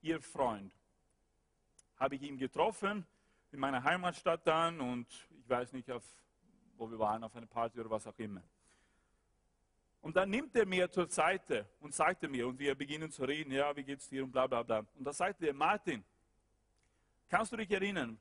[0.00, 0.72] ihr Freund
[1.96, 3.06] habe ich ihn getroffen
[3.52, 5.06] in meiner Heimatstadt dann und
[5.38, 6.02] ich weiß nicht, auf,
[6.82, 8.42] wo wir waren, auf einer Party oder was auch immer.
[10.00, 13.52] Und dann nimmt er mir zur Seite und sagte mir, und wir beginnen zu reden,
[13.52, 14.84] ja, wie geht's dir und bla bla bla.
[14.98, 16.04] Und da sagte er, Martin,
[17.28, 18.18] kannst du dich erinnern,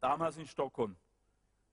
[0.00, 0.96] damals in Stockholm,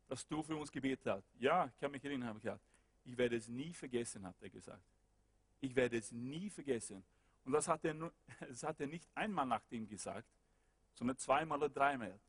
[0.09, 1.23] dass du für uns gebetet hast.
[1.39, 2.61] Ja, ich kann mich erinnern, habe ich gesagt.
[3.05, 4.83] Ich werde es nie vergessen, hat er gesagt.
[5.61, 7.01] Ich werde es nie vergessen.
[7.45, 7.95] Und das hat er,
[8.41, 10.27] das hat er nicht einmal nach dem gesagt,
[10.95, 12.19] sondern zweimal oder dreimal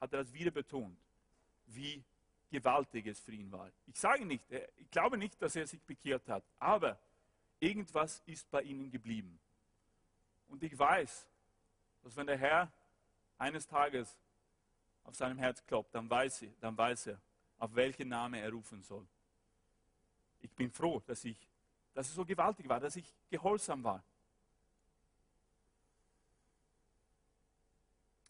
[0.00, 0.96] hat er das wieder betont,
[1.66, 2.02] wie
[2.54, 3.68] gewaltig es für ihn war.
[3.88, 4.44] Ich sage nicht,
[4.76, 6.96] ich glaube nicht, dass er sich bekehrt hat, aber
[7.58, 9.40] irgendwas ist bei ihnen geblieben.
[10.46, 11.26] Und ich weiß,
[12.04, 12.70] dass wenn der Herr
[13.38, 14.16] eines Tages
[15.02, 17.20] auf seinem Herz klopft, dann weiß, er, dann weiß er,
[17.58, 19.04] auf welchen Namen er rufen soll.
[20.40, 21.36] Ich bin froh, dass, ich,
[21.92, 24.00] dass es so gewaltig war, dass ich gehorsam war.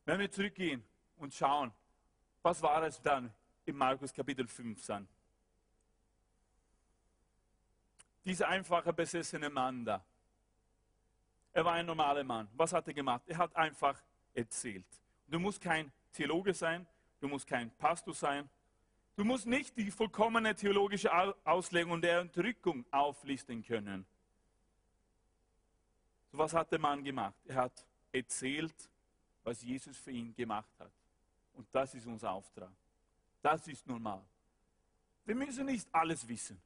[0.07, 0.83] Wenn wir zurückgehen
[1.19, 1.71] und schauen,
[2.43, 3.31] was war es dann
[3.67, 5.09] im Markus Kapitel 5 dann?
[8.25, 10.05] Dieser einfache, besessene Mann da.
[11.53, 12.49] Er war ein normaler Mann.
[12.55, 13.23] Was hat er gemacht?
[13.27, 14.01] Er hat einfach
[14.33, 14.87] erzählt.
[15.29, 16.87] Du musst kein Theologe sein,
[17.21, 18.49] du musst kein Pastor sein,
[19.17, 21.11] du musst nicht die vollkommene theologische
[21.45, 24.07] Auslegung der Entrückung auflisten können.
[26.33, 27.37] Was hat der Mann gemacht?
[27.47, 28.75] Er hat erzählt,
[29.45, 30.91] was Jesus für ihn gemacht hat.
[31.55, 32.73] Und das ist unser Auftrag.
[33.45, 34.25] Das ist normal.
[35.27, 36.59] Wir müssen nicht alles wissen.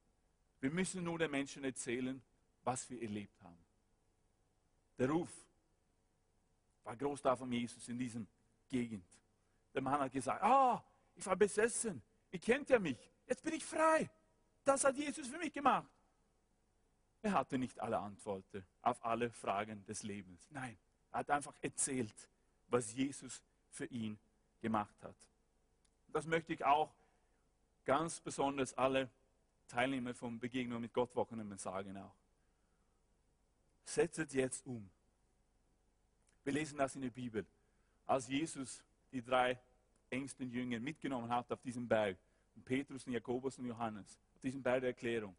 [0.60, 2.22] Wir müssen nur den Menschen erzählen,
[2.62, 3.58] was wir erlebt haben.
[4.96, 5.28] Der Ruf
[6.84, 8.28] war groß da von Jesus in diesem
[8.68, 9.04] Gegend.
[9.74, 10.80] Der Mann hat gesagt, ah,
[11.16, 12.00] ich war besessen.
[12.30, 12.96] Ihr kennt ja mich.
[13.26, 14.08] Jetzt bin ich frei.
[14.64, 15.90] Das hat Jesus für mich gemacht.
[17.22, 20.46] Er hatte nicht alle Antworten auf alle Fragen des Lebens.
[20.50, 20.78] Nein,
[21.10, 22.28] er hat einfach erzählt,
[22.68, 24.16] was Jesus für ihn
[24.60, 25.16] gemacht hat.
[26.12, 26.90] Das möchte ich auch
[27.84, 29.08] ganz besonders alle
[29.68, 32.14] Teilnehmer von Begegnung mit Gott Wochenende sagen auch.
[33.84, 34.88] Setzt jetzt um.
[36.44, 37.44] Wir lesen das in der Bibel.
[38.06, 39.58] Als Jesus die drei
[40.10, 42.16] engsten Jünger mitgenommen hat auf diesem Berg,
[42.64, 45.34] Petrus, und Jakobus und Johannes, auf diesem Berg der Erklärung.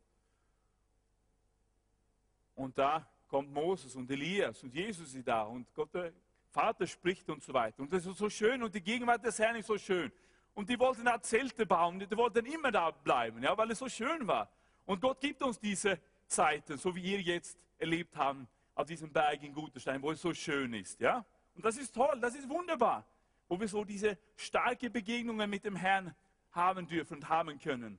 [2.56, 6.12] Und da kommt Moses und Elias und Jesus ist da und Gott der
[6.52, 7.82] Vater spricht und so weiter.
[7.82, 10.12] Und das ist so schön und die Gegenwart des Herrn ist so schön.
[10.60, 13.88] Und die wollten da Zelte bauen, die wollten immer da bleiben, ja, weil es so
[13.88, 14.52] schön war.
[14.86, 18.46] Und Gott gibt uns diese Zeiten, so wie ihr jetzt erlebt habt,
[18.76, 21.00] auf diesem Berg in Guterstein, wo es so schön ist.
[21.00, 21.24] Ja?
[21.56, 23.06] Und das ist toll, das ist wunderbar,
[23.48, 26.14] wo wir so diese starke Begegnungen mit dem Herrn
[26.52, 27.98] haben dürfen und haben können.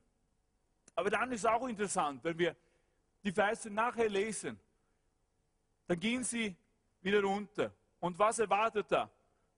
[0.95, 2.55] Aber dann ist auch interessant, wenn wir
[3.25, 4.61] die Verse nachher lesen,
[5.87, 6.55] dann gehen sie
[7.01, 7.73] wieder runter.
[8.01, 9.11] Und was erwartet er?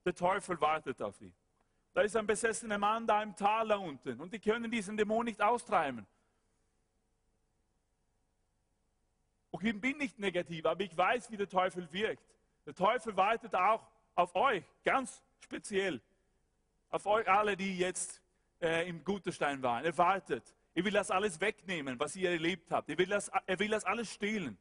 [0.04, 1.34] Der Teufel wartet auf ihn.
[1.94, 5.26] Da ist ein besessener Mann da im Tal da unten und die können diesen Dämon
[5.26, 6.06] nicht austreiben.
[9.50, 12.24] Und ich bin nicht negativ, aber ich weiß, wie der Teufel wirkt.
[12.64, 16.00] Der Teufel wartet auch auf euch, ganz speziell.
[16.88, 18.22] Auf euch alle, die jetzt
[18.60, 19.84] äh, im Guterstein waren.
[19.84, 20.42] Er wartet.
[20.74, 22.88] Er will das alles wegnehmen, was ihr erlebt habt.
[22.88, 24.56] Er will das, er will das alles stehlen.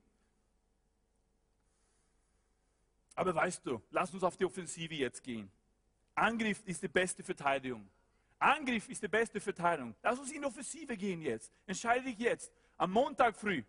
[3.15, 5.49] Aber weißt du, lass uns auf die Offensive jetzt gehen.
[6.21, 7.89] Angriff ist die beste Verteidigung.
[8.37, 9.95] Angriff ist die beste Verteidigung.
[10.03, 11.51] Lass uns in Offensive gehen jetzt.
[11.65, 12.51] Entscheide dich jetzt.
[12.77, 13.63] Am Montag früh,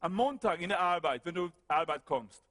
[0.00, 2.44] am Montag in der Arbeit, wenn du Arbeit kommst.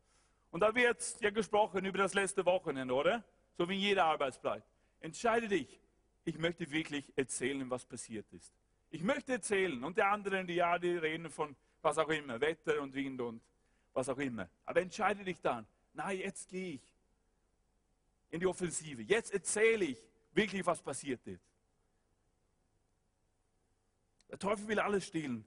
[0.49, 3.23] Und da wird ja gesprochen über das letzte Wochenende, oder?
[3.55, 4.63] So wie in jeder Arbeitsplatz.
[4.99, 5.79] Entscheide dich.
[6.25, 8.51] Ich möchte wirklich erzählen, was passiert ist.
[8.89, 9.83] Ich möchte erzählen.
[9.83, 13.39] Und die anderen, die ja, die reden von was auch immer, Wetter und Wind und
[13.93, 14.49] was auch immer.
[14.65, 15.67] Aber entscheide dich dann.
[15.93, 16.92] Na, jetzt gehe ich
[18.33, 19.03] in die Offensive.
[19.03, 21.45] Jetzt erzähle ich wirklich, was passiert ist.
[24.27, 25.45] Der Teufel will alles stehlen,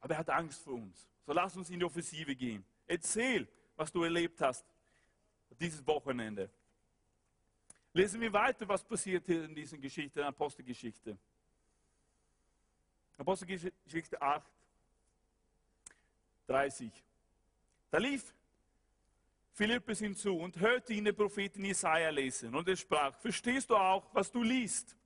[0.00, 1.08] aber er hat Angst vor uns.
[1.24, 2.64] So lass uns in die Offensive gehen.
[2.88, 4.66] Erzähl, was du erlebt hast
[5.60, 6.50] dieses Wochenende.
[7.92, 11.16] Lesen wir weiter, was passiert hier in dieser Geschichte, in der Apostelgeschichte.
[13.16, 14.50] Apostelgeschichte 8,
[16.48, 16.90] 30.
[17.88, 18.34] Da lief
[19.54, 22.54] Philippus hinzu und hörte ihn den Propheten Jesaja lesen.
[22.56, 24.96] Und er sprach: Verstehst du auch, was du liest?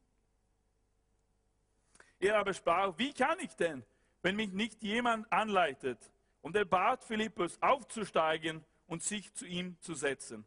[2.18, 3.84] Er aber sprach: Wie kann ich denn,
[4.22, 5.98] wenn mich nicht jemand anleitet?
[6.40, 10.46] Und er bat Philippus aufzusteigen und sich zu ihm zu setzen.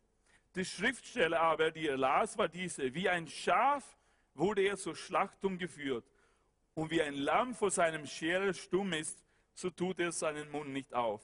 [0.56, 3.98] Die Schriftstelle aber, die er las, war diese: Wie ein Schaf
[4.34, 6.06] wurde er zur Schlachtung geführt.
[6.74, 10.92] Und wie ein Lamm vor seinem Scherer stumm ist, so tut er seinen Mund nicht
[10.96, 11.22] auf.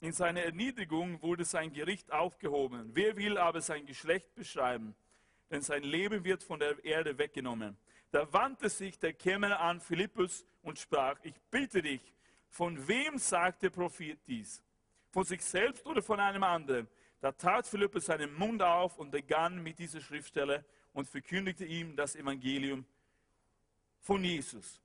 [0.00, 2.90] In seiner Erniedrigung wurde sein Gericht aufgehoben.
[2.92, 4.94] Wer will aber sein Geschlecht beschreiben?
[5.50, 7.76] Denn sein Leben wird von der Erde weggenommen.
[8.10, 12.00] Da wandte sich der Kämmerer an Philippus und sprach, ich bitte dich,
[12.48, 14.62] von wem sagt der Prophet dies?
[15.10, 16.88] Von sich selbst oder von einem anderen?
[17.20, 22.16] Da tat Philippus seinen Mund auf und begann mit dieser Schriftstelle und verkündigte ihm das
[22.16, 22.84] Evangelium
[24.00, 24.80] von Jesus.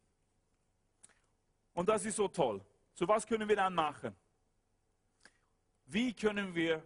[1.74, 2.62] Und das ist so toll.
[2.93, 4.15] So was können wir dann machen?
[5.92, 6.82] Wie können wir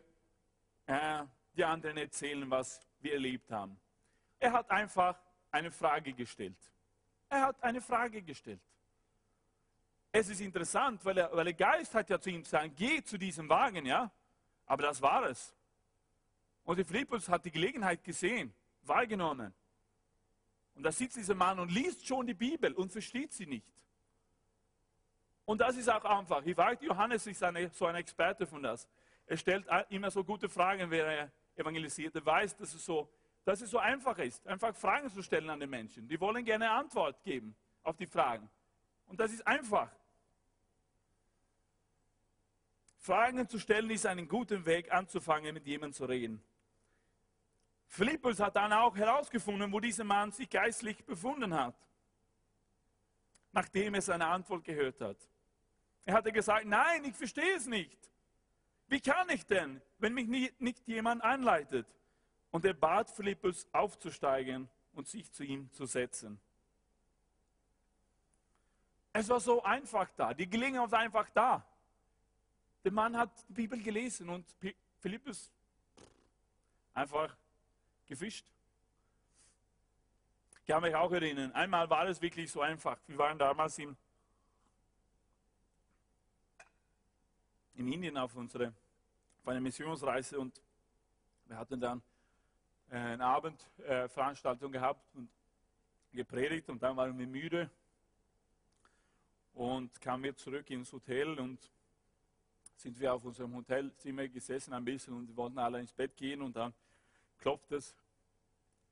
[0.87, 1.23] äh,
[1.55, 3.79] die anderen erzählen, was wir erlebt haben?
[4.39, 5.15] Er hat einfach
[5.51, 6.57] eine Frage gestellt.
[7.29, 8.61] Er hat eine Frage gestellt.
[10.11, 13.19] Es ist interessant, weil, er, weil der Geist hat ja zu ihm gesagt, geh zu
[13.19, 14.09] diesem Wagen, ja.
[14.65, 15.53] Aber das war es.
[16.63, 19.53] Und der Philippus hat die Gelegenheit gesehen, wahrgenommen.
[20.73, 23.67] Und da sitzt dieser Mann und liest schon die Bibel und versteht sie nicht.
[25.45, 26.43] Und das ist auch einfach.
[26.45, 28.87] Ich weiß, Johannes ist eine, so ein Experte von das.
[29.27, 32.15] Er stellt immer so gute Fragen, wenn er evangelisiert.
[32.15, 33.09] Er weiß, dass es, so,
[33.43, 36.07] dass es so einfach ist, einfach Fragen zu stellen an den Menschen.
[36.07, 38.49] Die wollen gerne Antwort geben auf die Fragen.
[39.07, 39.89] Und das ist einfach.
[42.97, 46.43] Fragen zu stellen ist einen guten Weg, anzufangen, mit jemandem zu reden.
[47.87, 51.75] Philippus hat dann auch herausgefunden, wo dieser Mann sich geistlich befunden hat,
[53.51, 55.17] nachdem er seine Antwort gehört hat.
[56.05, 57.97] Er hatte gesagt, nein, ich verstehe es nicht.
[58.87, 61.87] Wie kann ich denn, wenn mich nicht, nicht jemand anleitet?
[62.51, 66.39] Und er bat Philippus aufzusteigen und sich zu ihm zu setzen.
[69.11, 71.65] Es war so einfach da, die Gelegenheit war einfach da.
[72.83, 74.45] Der Mann hat die Bibel gelesen und
[74.99, 75.51] Philippus
[76.93, 77.35] einfach
[78.05, 78.45] gefischt.
[80.59, 82.97] Ich kann mich auch erinnern, einmal war es wirklich so einfach.
[83.07, 83.97] Wir waren damals im
[87.75, 88.73] in Indien auf, unsere,
[89.41, 90.61] auf eine Missionsreise und
[91.47, 92.01] wir hatten dann
[92.89, 95.29] äh, eine Abendveranstaltung gehabt und
[96.13, 97.69] gepredigt und dann waren wir müde
[99.53, 101.69] und kamen wir zurück ins Hotel und
[102.77, 106.55] sind wir auf unserem Hotelzimmer gesessen ein bisschen und wollten alle ins Bett gehen und
[106.55, 106.73] dann
[107.39, 107.95] klopft es,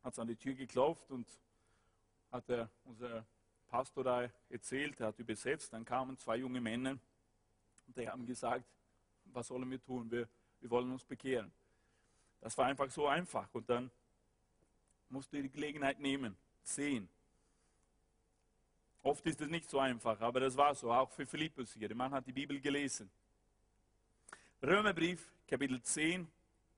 [0.03, 1.27] hat es an die Tür geklopft und
[2.31, 3.25] hat der, unser
[3.67, 6.97] Pastor da erzählt, er hat übersetzt, dann kamen zwei junge Männer
[7.87, 8.65] und die haben gesagt,
[9.25, 10.09] was sollen wir tun?
[10.11, 10.27] Wir,
[10.59, 11.51] wir wollen uns bekehren.
[12.41, 13.89] Das war einfach so einfach und dann
[15.09, 17.07] musste die Gelegenheit nehmen, sehen.
[19.01, 21.87] Oft ist es nicht so einfach, aber das war so, auch für Philippus hier.
[21.87, 23.09] Der Mann hat die Bibel gelesen.
[24.61, 26.27] Römerbrief, Kapitel 10,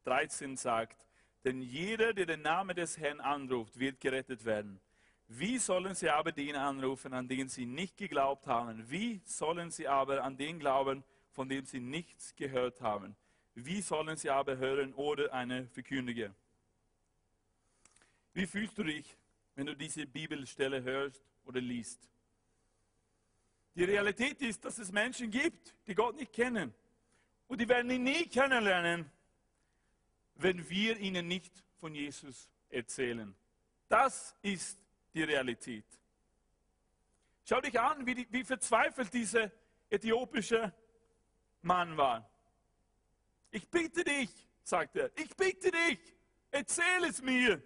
[0.06, 1.06] 13 sagt,
[1.44, 4.80] denn jeder, der den Namen des Herrn anruft, wird gerettet werden.
[5.28, 8.90] Wie sollen sie aber den anrufen, an den sie nicht geglaubt haben?
[8.90, 13.16] Wie sollen sie aber an den glauben, von dem sie nichts gehört haben?
[13.56, 16.34] Wie sollen sie aber hören oder eine Verkündiger?
[18.34, 19.18] Wie fühlst du dich,
[19.56, 22.10] wenn du diese Bibelstelle hörst oder liest?
[23.76, 26.74] Die Realität ist, dass es Menschen gibt, die Gott nicht kennen.
[27.48, 29.10] Und die werden ihn nie kennenlernen,
[30.36, 33.36] wenn wir ihnen nicht von Jesus erzählen.
[33.88, 34.85] Das ist
[35.16, 35.86] die Realität.
[37.46, 39.52] Schau dich an, wie, die, wie verzweifelt dieser
[39.90, 40.74] äthiopische
[41.62, 42.30] Mann war.
[43.52, 44.30] Ich bitte dich,
[44.64, 46.00] sagt er, ich bitte dich,
[46.52, 47.62] erzähl es mir.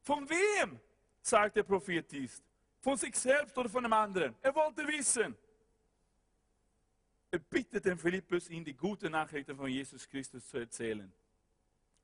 [0.00, 0.80] Von wem,
[1.20, 2.42] sagt der Prophet dies?
[2.80, 4.34] Von sich selbst oder von einem anderen?
[4.40, 5.36] Er wollte wissen.
[7.30, 11.12] Er bittet den Philippus, ihm die gute Nachrichten von Jesus Christus zu erzählen.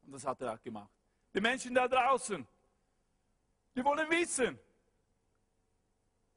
[0.05, 0.91] Und das hat er auch gemacht.
[1.35, 2.47] Die Menschen da draußen,
[3.77, 4.59] die wollen wissen.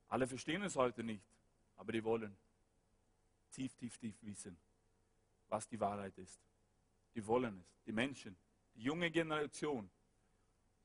[0.10, 1.24] Alle verstehen es heute nicht,
[1.78, 2.36] aber die wollen
[3.52, 4.58] tief, tief, tief wissen,
[5.48, 6.40] was die Wahrheit ist.
[7.16, 7.84] Die wollen es.
[7.86, 8.36] Die Menschen,
[8.76, 9.90] die junge Generation,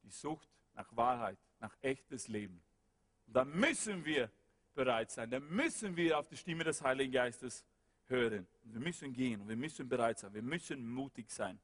[0.03, 2.63] die sucht nach Wahrheit, nach echtes Leben.
[3.27, 4.31] Und da müssen wir
[4.75, 7.65] bereit sein, da müssen wir auf die Stimme des Heiligen Geistes
[8.07, 8.47] hören.
[8.65, 11.59] Und wir müssen gehen und wir müssen bereit sein, wir müssen mutig sein.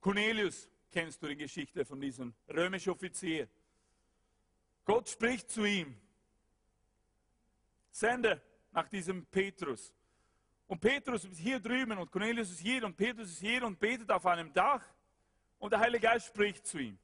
[0.00, 3.48] Cornelius, kennst du die Geschichte von diesem römischen Offizier?
[4.84, 5.94] Gott spricht zu ihm.
[7.90, 8.40] Sende
[8.72, 9.92] nach diesem Petrus.
[10.66, 14.10] Und Petrus ist hier drüben und Cornelius ist hier und Petrus ist hier und betet
[14.10, 14.82] auf einem Dach.
[15.58, 16.98] Und der Heilige Geist spricht zu ihm.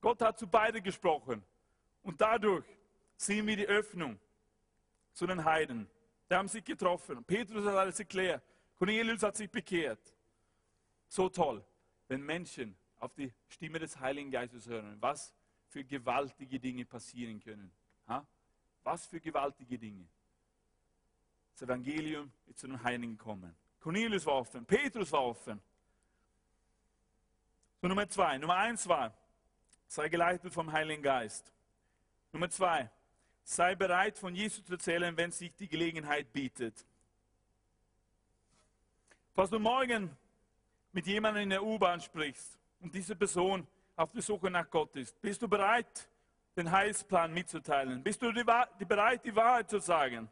[0.00, 1.42] Gott hat zu beiden gesprochen.
[2.02, 2.66] Und dadurch
[3.16, 4.18] sehen wir die Öffnung
[5.12, 5.88] zu den Heiden.
[6.28, 7.24] Die haben sich getroffen.
[7.24, 8.42] Petrus hat alles erklärt.
[8.78, 10.14] Cornelius hat sich bekehrt.
[11.08, 11.64] So toll,
[12.08, 15.34] wenn Menschen auf die Stimme des Heiligen Geistes hören, was
[15.68, 17.70] für gewaltige Dinge passieren können.
[18.08, 18.26] Ha?
[18.82, 20.06] Was für gewaltige Dinge.
[21.52, 23.54] Das Evangelium ist zu den Heiligen kommen.
[23.80, 25.60] Cornelius war offen, Petrus war offen.
[27.80, 28.38] So Nummer zwei.
[28.38, 29.16] Nummer eins war,
[29.86, 31.52] sei geleitet vom Heiligen Geist.
[32.32, 32.90] Nummer zwei,
[33.44, 36.84] sei bereit, von Jesus zu erzählen, wenn sich die Gelegenheit bietet.
[39.34, 40.16] Du morgen
[40.96, 45.20] mit jemandem in der U-Bahn sprichst und diese Person auf der Suche nach Gott ist,
[45.20, 46.08] bist du bereit,
[46.56, 48.02] den Heilsplan mitzuteilen?
[48.02, 50.26] Bist du bereit, die Wahrheit zu sagen?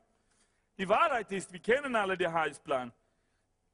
[0.79, 2.91] Die Wahrheit ist, wir kennen alle den Heilsplan,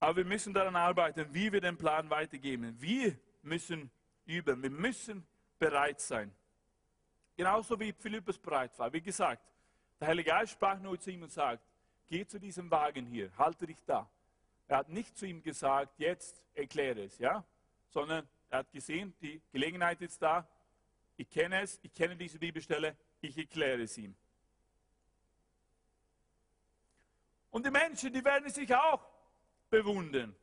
[0.00, 2.74] aber wir müssen daran arbeiten, wie wir den Plan weitergeben.
[2.80, 3.88] Wir müssen
[4.26, 5.24] üben, wir müssen
[5.60, 6.34] bereit sein.
[7.36, 8.92] Genauso wie Philippus bereit war.
[8.92, 9.44] Wie gesagt,
[10.00, 11.62] der Heilige Geist sprach nur zu ihm und sagt,
[12.08, 14.10] geh zu diesem Wagen hier, halte dich da.
[14.70, 17.44] Er hat nicht zu ihm gesagt, jetzt erkläre es, ja,
[17.88, 20.46] sondern er hat gesehen, die Gelegenheit ist da,
[21.16, 24.14] ich kenne es, ich kenne diese Bibelstelle, ich erkläre es ihm.
[27.50, 29.04] Und die Menschen, die werden sich auch
[29.68, 30.36] bewundern.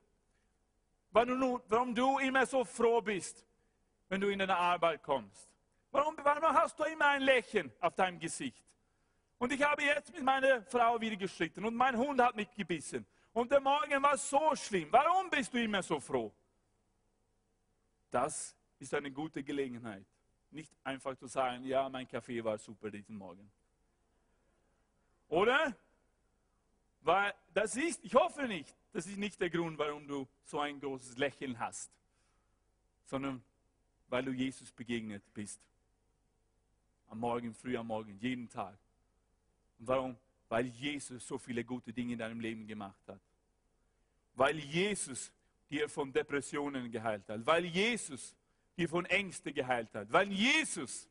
[1.12, 3.46] Warum du immer so froh bist,
[4.10, 5.50] wenn du in deine Arbeit kommst.
[5.90, 8.66] Warum, warum hast du immer ein Lächeln auf deinem Gesicht?
[9.38, 13.06] Und ich habe jetzt mit meiner Frau wieder gestritten und mein Hund hat mich gebissen.
[13.38, 14.88] Und der Morgen war so schlimm.
[14.90, 16.34] Warum bist du immer so froh?
[18.10, 20.08] Das ist eine gute Gelegenheit.
[20.50, 23.48] Nicht einfach zu sagen, ja, mein Kaffee war super diesen Morgen.
[25.30, 25.78] Oder?
[27.02, 30.80] Weil das ist, ich hoffe nicht, das ist nicht der Grund, warum du so ein
[30.80, 31.92] großes Lächeln hast,
[33.06, 33.44] sondern
[34.08, 35.62] weil du Jesus begegnet bist.
[37.08, 38.80] Am Morgen, früh am Morgen, jeden Tag.
[39.78, 40.18] Und warum?
[40.50, 43.22] Weil Jesus so viele gute Dinge in deinem Leben gemacht hat.
[44.38, 45.32] Weil Jesus
[45.68, 47.44] dir von Depressionen geheilt hat.
[47.44, 48.36] Weil Jesus
[48.78, 50.12] dir von Ängsten geheilt hat.
[50.12, 51.10] Weil Jesus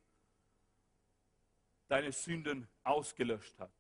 [1.89, 3.73] deine Sünden ausgelöscht hat.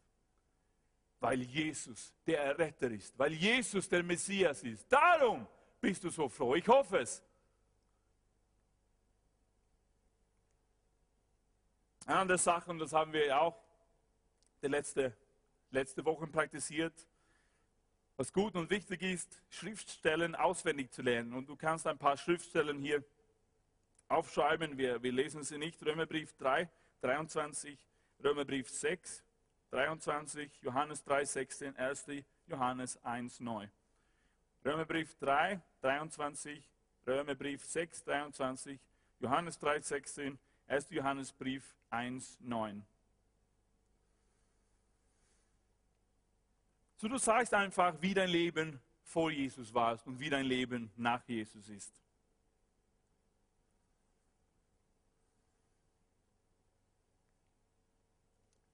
[1.20, 3.16] Weil Jesus der Erretter ist.
[3.16, 4.90] Weil Jesus der Messias ist.
[4.90, 5.46] Darum
[5.80, 6.56] bist du so froh.
[6.56, 7.22] Ich hoffe es.
[12.04, 13.56] Eine andere Sache, und das haben wir auch
[14.60, 15.16] die letzte,
[15.70, 17.06] letzte Woche praktiziert,
[18.16, 21.34] was gut und wichtig ist, Schriftstellen auswendig zu lernen.
[21.34, 23.04] Und du kannst ein paar Schriftstellen hier
[24.08, 24.78] aufschreiben.
[24.78, 25.84] Wir, wir lesen sie nicht.
[25.84, 26.68] Römerbrief 3,
[27.02, 27.78] 23,
[28.24, 29.22] Römerbrief 6,
[29.70, 32.06] 23, Johannes 3, 16, 1.
[32.48, 33.70] Johannes 1, 9.
[34.64, 36.70] Römerbrief 3, 23,
[37.06, 38.80] Römerbrief 6, 23,
[39.20, 40.38] Johannes 3, 16,
[40.68, 40.90] 1.
[40.90, 42.86] Johannesbrief 1, 9.
[46.96, 51.22] So du sagst einfach, wie dein Leben vor Jesus war und wie dein Leben nach
[51.28, 51.92] Jesus ist.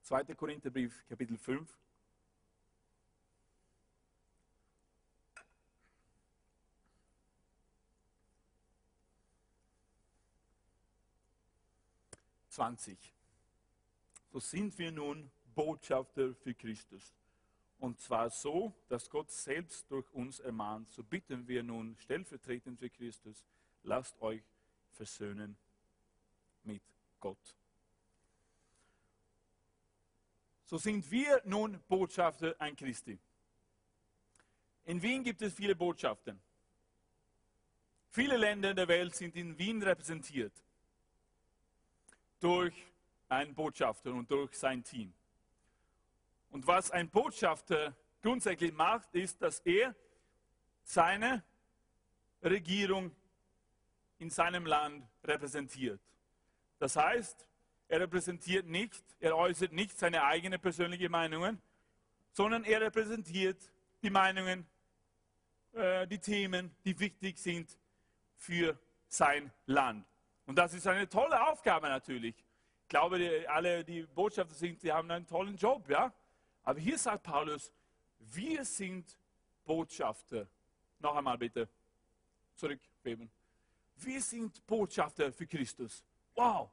[0.02, 0.24] 2.
[0.34, 1.68] Korintherbrief, Kapitel 5.
[12.50, 12.98] Zwanzig.
[14.30, 17.14] So sind wir nun Botschafter für Christus.
[17.82, 20.92] Und zwar so, dass Gott selbst durch uns ermahnt.
[20.92, 23.44] So bitten wir nun stellvertretend für Christus,
[23.82, 24.40] lasst euch
[24.92, 25.56] versöhnen
[26.62, 26.80] mit
[27.18, 27.56] Gott.
[30.64, 33.18] So sind wir nun Botschafter an Christi.
[34.84, 36.40] In Wien gibt es viele Botschaften.
[38.10, 40.52] Viele Länder der Welt sind in Wien repräsentiert
[42.38, 42.74] durch
[43.28, 45.12] einen Botschafter und durch sein Team.
[46.52, 49.94] Und was ein Botschafter grundsätzlich macht, ist, dass er
[50.84, 51.42] seine
[52.42, 53.10] Regierung
[54.18, 56.00] in seinem Land repräsentiert.
[56.78, 57.48] Das heißt,
[57.88, 61.60] er repräsentiert nicht, er äußert nicht seine eigenen persönlichen Meinungen,
[62.32, 63.58] sondern er repräsentiert
[64.02, 64.66] die Meinungen,
[65.72, 67.78] äh, die Themen, die wichtig sind
[68.36, 68.78] für
[69.08, 70.06] sein Land.
[70.46, 72.34] Und das ist eine tolle Aufgabe natürlich.
[72.82, 76.12] Ich glaube, die, alle, die Botschafter sind, die haben einen tollen Job, ja.
[76.62, 77.72] Aber hier sagt Paulus,
[78.18, 79.16] wir sind
[79.64, 80.46] Botschafter.
[80.98, 81.68] Noch einmal bitte.
[82.54, 83.30] Zurückbeben.
[83.96, 86.04] Wir sind Botschafter für Christus.
[86.34, 86.70] Wow.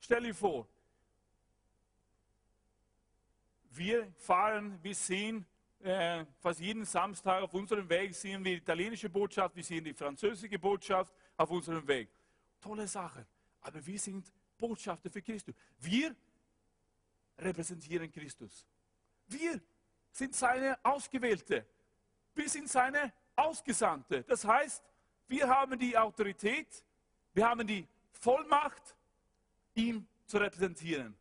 [0.00, 0.66] Stell dir vor,
[3.70, 5.46] wir fahren, wir sehen
[5.80, 9.94] äh, fast jeden Samstag auf unserem Weg, sehen wir die italienische Botschaft, wir sehen die
[9.94, 12.08] französische Botschaft auf unserem Weg.
[12.60, 13.26] Tolle Sache.
[13.60, 15.54] Aber wir sind Botschafter für Christus.
[15.78, 16.14] Wir
[17.38, 18.66] repräsentieren Christus.
[19.32, 19.60] Wir
[20.10, 21.66] sind seine Ausgewählte.
[22.34, 24.22] Wir sind seine Ausgesandte.
[24.24, 24.82] Das heißt,
[25.28, 26.84] wir haben die Autorität,
[27.32, 28.96] wir haben die Vollmacht,
[29.74, 31.16] ihm zu repräsentieren,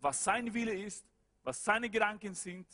[0.00, 1.06] was sein Wille ist,
[1.44, 2.66] was seine Gedanken sind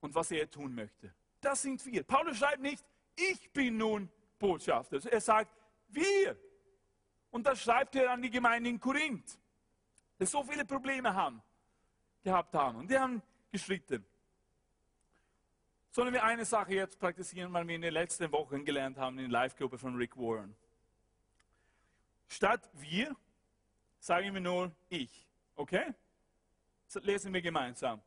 [0.00, 1.12] und was er tun möchte.
[1.40, 2.02] Das sind wir.
[2.04, 2.84] Paulus schreibt nicht,
[3.16, 5.00] ich bin nun Botschafter.
[5.10, 5.54] Er sagt,
[5.88, 6.36] wir.
[7.30, 9.38] Und das schreibt er an die Gemeinde in Korinth,
[10.18, 11.42] die so viele Probleme haben,
[12.26, 12.78] gehabt haben.
[12.78, 13.22] Und die haben
[13.52, 14.04] gestritten.
[15.92, 19.30] Sollen wir eine Sache jetzt praktizieren, weil wir in den letzten Wochen gelernt haben in
[19.30, 20.54] der Live-Gruppe von Rick Warren.
[22.26, 23.16] Statt wir
[24.00, 25.26] sagen wir nur ich.
[25.54, 25.94] Okay?
[26.92, 28.02] Das lesen wir gemeinsam.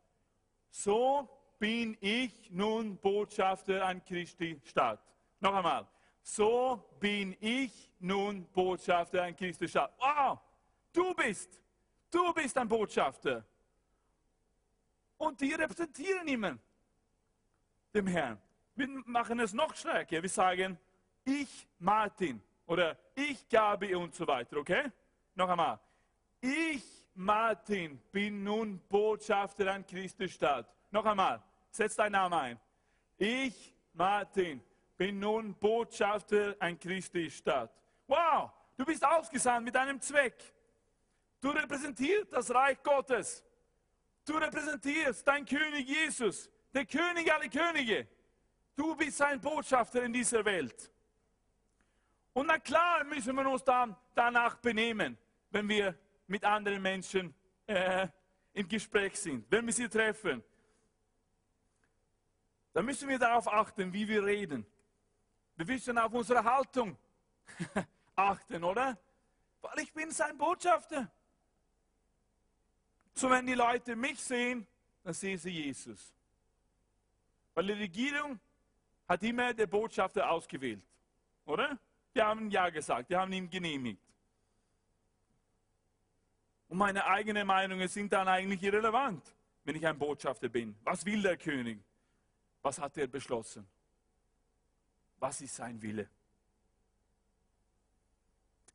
[0.69, 4.99] So bin ich nun Botschafter an Christi Stadt.
[5.39, 5.87] Noch einmal.
[6.21, 9.93] So bin ich nun Botschafter an Christi Stadt.
[9.97, 10.39] Wow,
[10.91, 11.61] du bist,
[12.11, 13.45] du bist ein Botschafter.
[15.19, 16.59] Und die repräsentieren ihn,
[17.93, 18.41] dem Herrn.
[18.73, 20.21] Wir machen es noch stärker.
[20.21, 20.79] Wir sagen,
[21.25, 24.89] ich Martin oder ich Gabi und so weiter, okay?
[25.35, 25.77] Noch einmal.
[26.39, 30.73] Ich, Martin, bin nun Botschafter an Christi Stadt.
[30.89, 32.59] Noch einmal, setz deinen Namen ein.
[33.17, 34.63] Ich, Martin,
[34.95, 37.73] bin nun Botschafter an Christi Stadt.
[38.07, 40.41] Wow, du bist ausgesandt mit einem Zweck.
[41.41, 43.43] Du repräsentierst das Reich Gottes.
[44.29, 48.07] Du repräsentierst dein König Jesus, der König aller Könige.
[48.75, 50.91] Du bist ein Botschafter in dieser Welt.
[52.33, 55.17] Und na klar müssen wir uns dann danach benehmen,
[55.49, 57.33] wenn wir mit anderen Menschen
[57.65, 58.07] äh,
[58.53, 60.43] im Gespräch sind, wenn wir sie treffen.
[62.73, 64.63] Dann müssen wir darauf achten, wie wir reden.
[65.55, 66.95] Wir müssen auf unsere Haltung
[68.15, 68.95] achten, oder?
[69.59, 71.11] Weil ich bin sein Botschafter.
[73.19, 74.65] So wenn die Leute mich sehen,
[75.03, 76.13] dann sehen sie Jesus.
[77.53, 78.39] Weil die Regierung
[79.09, 80.81] hat immer der Botschafter ausgewählt,
[81.43, 81.77] oder?
[82.15, 84.01] Die haben Ja gesagt, die haben ihm genehmigt.
[86.69, 90.73] Und meine eigenen Meinungen sind dann eigentlich irrelevant, wenn ich ein Botschafter bin.
[90.85, 91.77] Was will der König?
[92.61, 93.67] Was hat er beschlossen?
[95.17, 96.07] Was ist sein Wille?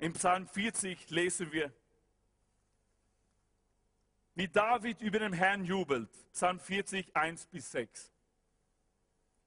[0.00, 1.72] Im Psalm 40 lesen wir,
[4.34, 6.10] wie David über den Herrn jubelt.
[6.32, 8.12] Psalm 40, 1 bis 6.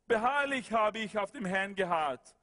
[0.08, 2.36] Beharrlich habe ich auf dem Herrn geharrt.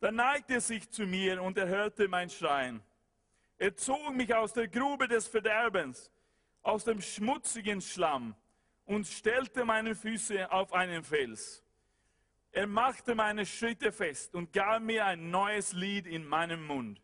[0.00, 2.82] Da neigte er sich zu mir und erhörte mein Schreien.
[3.56, 6.10] Er zog mich aus der Grube des Verderbens,
[6.62, 8.34] aus dem schmutzigen Schlamm
[8.84, 11.64] und stellte meine Füße auf einen Fels.
[12.50, 17.00] Er machte meine Schritte fest und gab mir ein neues Lied in meinem Mund.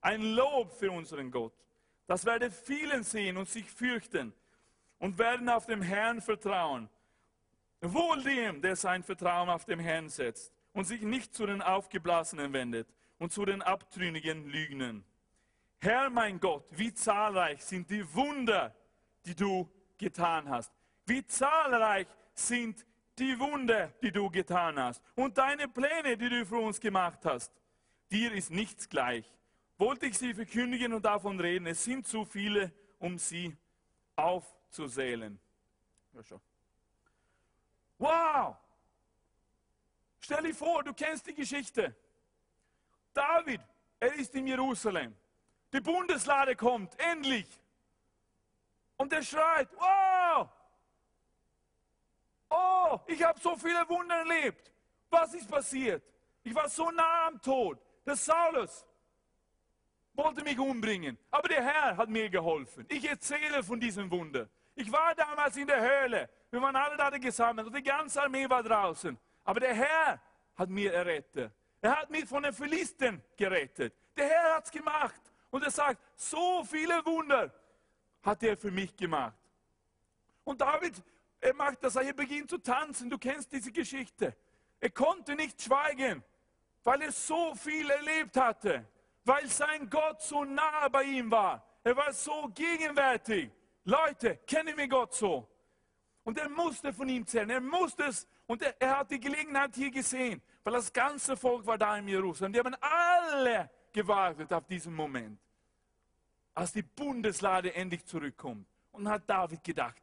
[0.00, 1.54] Ein Lob für unseren Gott.
[2.08, 4.34] Das werde vielen sehen und sich fürchten
[5.00, 6.88] und werden auf dem Herrn vertrauen.
[7.80, 12.52] Wohl dem, der sein Vertrauen auf dem Herrn setzt und sich nicht zu den Aufgeblasenen
[12.52, 12.86] wendet
[13.18, 15.04] und zu den abtrünnigen Lügnern.
[15.80, 18.74] Herr mein Gott, wie zahlreich sind die Wunder,
[19.24, 20.70] die du getan hast.
[21.06, 22.86] Wie zahlreich sind
[23.18, 25.02] die Wunder, die du getan hast.
[25.14, 27.50] Und deine Pläne, die du für uns gemacht hast.
[28.10, 29.24] Dir ist nichts gleich.
[29.78, 31.66] Wollte ich sie verkündigen und davon reden.
[31.66, 33.56] Es sind zu viele, um sie
[34.16, 34.59] aufzuzählen.
[36.12, 36.40] Ja, schon.
[37.98, 38.56] Wow!
[40.20, 41.94] Stell dir vor, du kennst die Geschichte.
[43.12, 43.60] David,
[43.98, 45.14] er ist in Jerusalem.
[45.72, 47.46] Die Bundeslade kommt, endlich.
[48.96, 50.48] Und er schreit, wow!
[52.48, 54.72] Oh, ich habe so viele Wunder erlebt.
[55.08, 56.02] Was ist passiert?
[56.42, 57.78] Ich war so nah am Tod.
[58.04, 58.84] Der Saulus
[60.14, 61.18] wollte mich umbringen.
[61.30, 62.86] Aber der Herr hat mir geholfen.
[62.88, 64.48] Ich erzähle von diesem Wunder.
[64.80, 66.26] Ich war damals in der Höhle.
[66.50, 69.16] Wir waren alle da gesammelt und die ganze Armee war draußen.
[69.44, 70.22] Aber der Herr
[70.56, 71.52] hat mir errettet.
[71.82, 73.92] Er hat mich von den Philisten gerettet.
[74.16, 75.20] Der Herr hat es gemacht.
[75.50, 77.52] Und er sagt, so viele Wunder
[78.22, 79.36] hat er für mich gemacht.
[80.44, 81.02] Und David,
[81.40, 83.10] er macht das, er beginnt zu tanzen.
[83.10, 84.34] Du kennst diese Geschichte.
[84.80, 86.24] Er konnte nicht schweigen,
[86.84, 88.86] weil er so viel erlebt hatte.
[89.26, 91.62] Weil sein Gott so nah bei ihm war.
[91.84, 93.50] Er war so gegenwärtig.
[93.84, 95.48] Leute, kennen wir Gott so?
[96.22, 97.50] Und er musste von ihm zählen.
[97.50, 98.26] Er musste es.
[98.46, 102.08] Und er, er hat die Gelegenheit hier gesehen, weil das ganze Volk war da in
[102.08, 102.52] Jerusalem.
[102.52, 105.38] Die haben alle gewartet auf diesen Moment,
[106.54, 108.66] als die Bundeslade endlich zurückkommt.
[108.92, 110.02] Und hat David gedacht,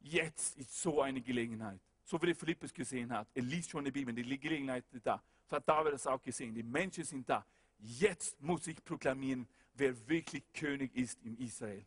[0.00, 1.78] jetzt ist so eine Gelegenheit.
[2.04, 3.28] So wie der Philippus gesehen hat.
[3.34, 5.22] Er liest schon die Bibel, die Gelegenheit ist da.
[5.48, 6.54] So hat David das auch gesehen.
[6.54, 7.44] Die Menschen sind da.
[7.78, 11.84] Jetzt muss ich proklamieren, wer wirklich König ist in Israel.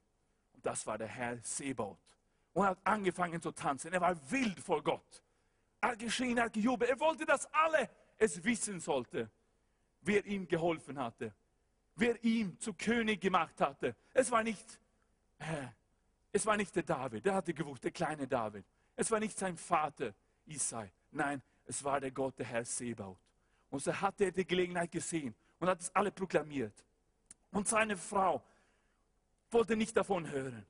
[0.66, 1.99] Das war der Herr Sebaut
[2.53, 3.93] und hat angefangen zu tanzen.
[3.93, 5.24] Er war wild vor Gott.
[5.80, 6.89] Er hat geschrien, er hat gejubelt.
[6.89, 7.88] Er wollte, dass alle
[8.18, 9.30] es wissen sollten,
[10.01, 11.36] wer ihm geholfen hatte,
[11.95, 13.95] wer ihn zu König gemacht hatte.
[14.11, 14.80] Es war nicht,
[15.38, 15.68] äh,
[16.32, 18.66] es war nicht der David, der hatte gewusst, der kleine David.
[18.95, 20.16] Es war nicht sein Vater
[20.47, 20.91] Isai.
[21.11, 23.20] Nein, es war der Gott, der Herr Sebaut.
[23.70, 26.84] Und so hat er die Gelegenheit gesehen und hat es alle proklamiert.
[27.51, 28.41] Und seine Frau
[29.56, 30.66] wollte nicht davon hören.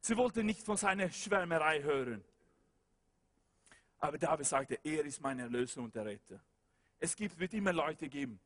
[0.00, 2.24] Sie wollte nicht von seiner Schwärmerei hören.
[3.98, 6.40] Aber David sagte, er ist mein Erlöser und der Retter.
[7.00, 8.38] Es gibt, wird immer Leute geben,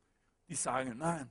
[0.48, 1.30] die sagen, nein,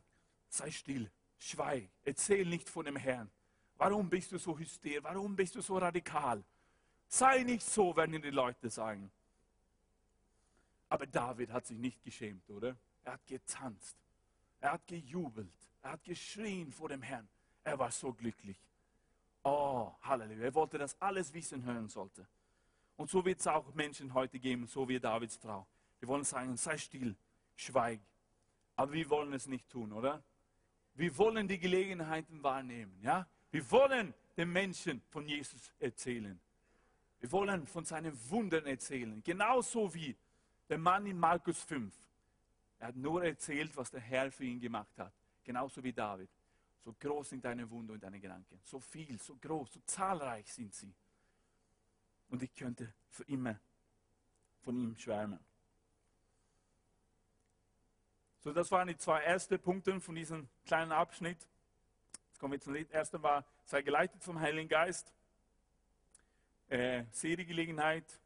[0.49, 1.09] sei still,
[1.39, 3.29] schweig, erzähl nicht von dem Herrn.
[3.77, 5.03] Warum bist du so hysterisch?
[5.03, 6.43] Warum bist du so radikal?
[7.07, 9.11] Sei nicht so, werden die Leute sagen.
[10.89, 12.77] Aber David hat sich nicht geschämt, oder?
[13.03, 13.97] Er hat getanzt,
[14.59, 17.27] er hat gejubelt, er hat geschrien vor dem Herrn.
[17.63, 18.57] Er war so glücklich.
[19.43, 20.45] Oh, Halleluja.
[20.45, 22.27] Er wollte, dass alles Wissen hören sollte.
[22.97, 25.65] Und so wird es auch Menschen heute geben, so wie Davids Frau.
[25.99, 27.15] Wir wollen sagen, sei still,
[27.55, 27.99] schweig.
[28.75, 30.23] Aber wir wollen es nicht tun, oder?
[30.95, 33.27] Wir wollen die Gelegenheiten wahrnehmen, ja?
[33.51, 36.39] Wir wollen den Menschen von Jesus erzählen.
[37.19, 39.21] Wir wollen von seinen Wundern erzählen.
[39.23, 40.15] Genauso wie
[40.69, 41.93] der Mann in Markus 5.
[42.79, 45.13] Er hat nur erzählt, was der Herr für ihn gemacht hat.
[45.43, 46.29] Genauso wie David.
[46.83, 48.59] So groß sind deine Wunder und deine Gedanken.
[48.63, 50.93] So viel, so groß, so zahlreich sind sie.
[52.29, 53.59] Und ich könnte für immer
[54.61, 55.39] von ihm schwärmen.
[58.39, 61.47] So, das waren die zwei ersten Punkte von diesem kleinen Abschnitt.
[62.29, 65.13] Jetzt kommen wir zum ersten war, sei geleitet vom Heiligen Geist.
[66.67, 68.19] Äh, sehe die Gelegenheit.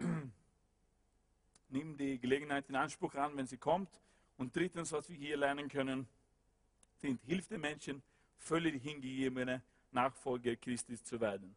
[1.68, 4.00] Nimm die Gelegenheit in Anspruch an, wenn sie kommt.
[4.38, 6.08] Und drittens, was wir hier lernen können,
[6.96, 8.02] sind, hilft den Menschen,
[8.38, 11.56] völlig hingegebene Nachfolger Christi zu werden.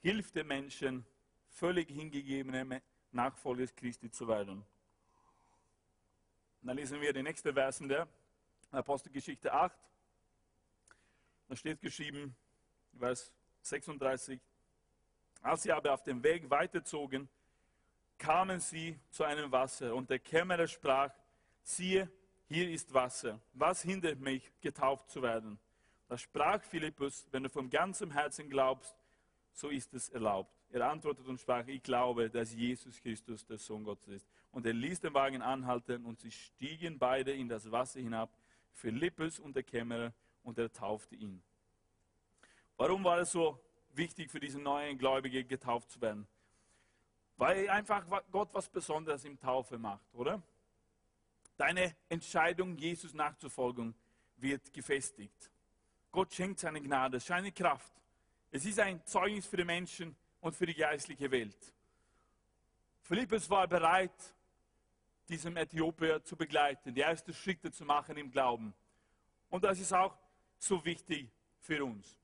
[0.00, 1.04] Hilft den Menschen,
[1.48, 2.82] völlig hingegebene
[3.12, 4.64] Nachfolger Christi zu werden.
[6.62, 8.08] dann lesen wir die nächste Versen der
[8.72, 9.78] Apostelgeschichte 8.
[11.48, 12.34] Da steht geschrieben,
[12.98, 13.32] Vers
[13.62, 14.40] 36,
[15.42, 17.28] als sie aber auf dem Weg weiterzogen,
[18.18, 21.12] kamen sie zu einem Wasser und der Kämmerer sprach,
[21.62, 22.10] siehe,
[22.48, 23.40] hier ist Wasser.
[23.52, 25.58] Was hindert mich, getauft zu werden?
[26.08, 28.94] Da sprach Philippus, wenn du vom ganzen Herzen glaubst,
[29.52, 30.52] so ist es erlaubt.
[30.70, 34.28] Er antwortete und sprach, ich glaube, dass Jesus Christus der Sohn Gottes ist.
[34.50, 38.30] Und er ließ den Wagen anhalten und sie stiegen beide in das Wasser hinab,
[38.72, 41.42] Philippus und der Kämmerer, und er taufte ihn.
[42.76, 43.58] Warum war es so
[43.94, 46.26] wichtig für diesen neuen Gläubigen getauft zu werden?
[47.36, 50.42] Weil einfach Gott was Besonderes im Taufe macht, oder?
[51.56, 53.94] Deine Entscheidung, Jesus nachzufolgen,
[54.36, 55.50] wird gefestigt.
[56.10, 57.92] Gott schenkt seine Gnade, seine Kraft.
[58.50, 61.74] Es ist ein Zeugnis für die Menschen und für die geistliche Welt.
[63.02, 64.34] Philippus war bereit,
[65.28, 68.74] diesem Äthiopier zu begleiten, die ersten Schritte zu machen im Glauben.
[69.50, 70.16] Und das ist auch
[70.58, 71.28] so wichtig
[71.60, 72.16] für uns,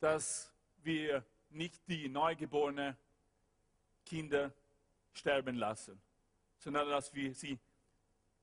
[0.00, 0.52] dass
[0.82, 2.96] wir nicht die neugeborenen
[4.04, 4.52] Kinder
[5.12, 6.00] sterben lassen,
[6.66, 7.60] sondern dass wir sie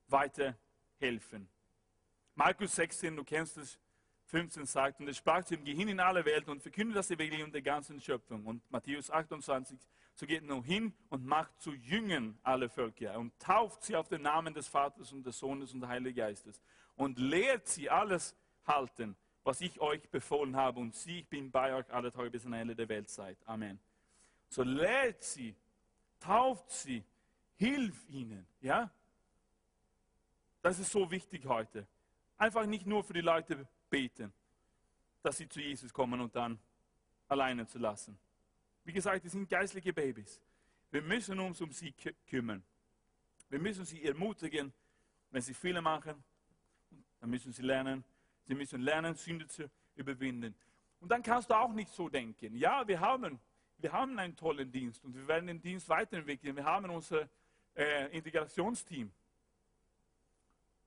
[0.08, 1.46] weiterhelfen.
[2.34, 3.78] Markus 16, du kennst es,
[4.28, 7.10] 15 sagt, und es sprach zu ihm, geh hin in alle Welt und verkünde das
[7.10, 8.46] Evangelium der ganzen Schöpfung.
[8.46, 9.78] Und Matthäus 28,
[10.14, 14.22] so geht nun hin und macht zu Jüngern alle Völker und tauft sie auf den
[14.22, 16.62] Namen des Vaters und des Sohnes und des Heiligen Geistes
[16.96, 18.34] und lehrt sie alles
[18.66, 20.80] halten, was ich euch befohlen habe.
[20.80, 23.36] Und sieh, ich bin bei euch alle Tage bis an Ende der Weltzeit.
[23.44, 23.78] Amen.
[24.48, 25.54] So lehrt sie,
[26.18, 27.04] tauft sie,
[27.56, 28.46] hilf ihnen.
[28.60, 28.90] Ja?
[30.62, 31.86] Das ist so wichtig heute.
[32.36, 34.32] Einfach nicht nur für die Leute beten,
[35.22, 36.58] dass sie zu Jesus kommen und dann
[37.28, 38.18] alleine zu lassen.
[38.84, 40.40] Wie gesagt, die sind geistliche Babys.
[40.90, 41.94] Wir müssen uns um sie
[42.28, 42.62] kümmern.
[43.48, 44.72] Wir müssen sie ermutigen,
[45.30, 46.22] wenn sie Fehler machen,
[47.20, 48.04] dann müssen sie lernen.
[48.44, 50.54] Sie müssen lernen, Sünde zu überwinden.
[51.00, 52.54] Und dann kannst du auch nicht so denken.
[52.56, 53.40] Ja, wir haben,
[53.78, 56.56] wir haben einen tollen Dienst und wir werden den Dienst weiterentwickeln.
[56.56, 57.28] Wir haben unser
[57.74, 59.12] äh, Integrationsteam.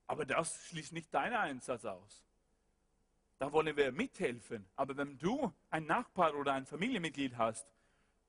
[0.07, 2.23] Aber das schließt nicht deinen Einsatz aus.
[3.39, 4.65] Da wollen wir mithelfen.
[4.75, 7.67] Aber wenn du einen Nachbar oder ein Familienmitglied hast,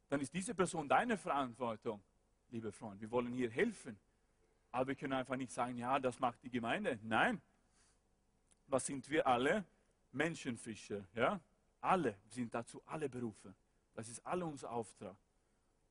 [0.09, 2.03] dann ist diese Person deine Verantwortung,
[2.51, 3.03] liebe Freunde.
[3.03, 3.99] Wir wollen hier helfen.
[4.73, 6.99] Aber wir können einfach nicht sagen, ja, das macht die Gemeinde.
[7.03, 7.41] Nein.
[8.67, 9.65] Was sind wir alle?
[10.13, 11.05] Menschenfischer.
[11.15, 11.41] Ja?
[11.81, 13.55] Alle sind dazu alle berufen.
[13.95, 15.17] Das ist alle unser Auftrag.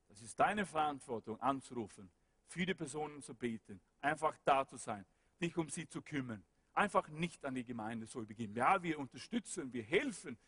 [0.08, 2.10] Das ist deine Verantwortung, anzurufen,
[2.48, 5.04] für die Personen zu beten, einfach da zu sein,
[5.40, 6.42] dich um sie zu kümmern.
[6.74, 8.54] Einfach nicht an die Gemeinde so übergeben.
[8.54, 10.38] Ja, wir unterstützen, wir helfen.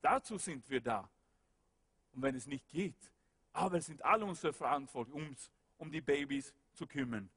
[0.00, 1.08] Dazu sind wir da.
[2.12, 3.10] Und wenn es nicht geht,
[3.52, 7.28] aber es sind alle unsere Verantwortung, uns um die Babys zu kümmern.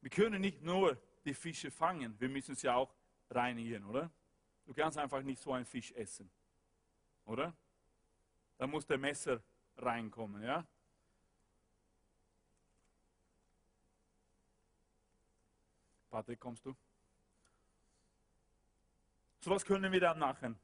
[0.00, 2.94] Wir können nicht nur die Fische fangen, wir müssen sie auch
[3.30, 4.10] reinigen, oder?
[4.64, 6.30] Du kannst einfach nicht so einen Fisch essen,
[7.24, 7.54] oder?
[8.56, 9.42] Da muss der Messer
[9.82, 10.66] reinkommen, ja?
[16.10, 16.74] Patrick, kommst du?
[19.40, 20.58] So was können wir dann machen.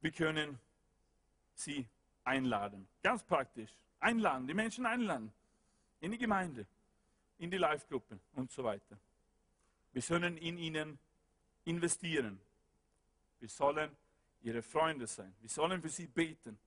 [0.00, 0.58] Wir können
[1.54, 1.86] sie
[2.24, 2.88] einladen.
[3.02, 3.70] Ganz praktisch.
[3.98, 5.32] Einladen, die Menschen einladen.
[6.00, 6.66] In die Gemeinde,
[7.38, 8.96] in die Live-Gruppe und so weiter.
[9.92, 10.98] Wir sollen in ihnen
[11.64, 12.40] investieren.
[13.38, 13.94] Wir sollen
[14.42, 15.34] ihre Freunde sein.
[15.40, 16.58] Wir sollen für sie beten.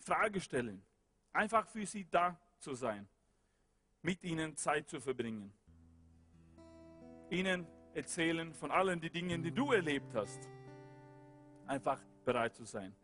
[0.00, 0.84] Frage stellen.
[1.32, 3.08] Einfach für sie da zu sein
[4.04, 5.50] mit ihnen Zeit zu verbringen.
[7.30, 10.48] Ihnen erzählen von allen die Dingen, die du erlebt hast.
[11.66, 12.94] Einfach bereit zu sein.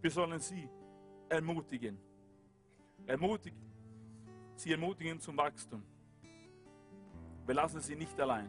[0.00, 0.68] Wir sollen sie
[1.28, 1.98] ermutigen.
[3.06, 3.60] Ermutigen.
[4.54, 5.84] Sie ermutigen zum Wachstum.
[7.44, 8.48] Wir lassen sie nicht allein,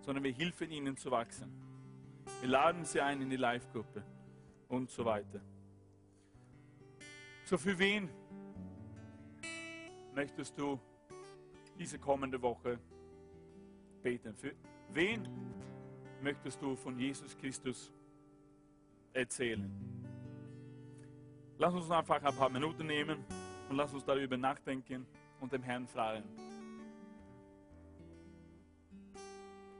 [0.00, 1.52] sondern wir helfen ihnen zu wachsen.
[2.40, 4.04] Wir laden sie ein in die Live-Gruppe
[4.68, 5.40] und so weiter.
[7.44, 8.08] So für wen
[10.14, 10.80] möchtest du
[11.78, 12.78] diese kommende Woche
[14.02, 14.34] beten.
[14.34, 14.54] Für
[14.90, 15.28] wen
[16.22, 17.92] möchtest du von Jesus Christus
[19.12, 19.70] erzählen?
[21.58, 23.22] Lass uns einfach ein paar Minuten nehmen
[23.68, 25.06] und lass uns darüber nachdenken
[25.40, 26.24] und dem Herrn fragen.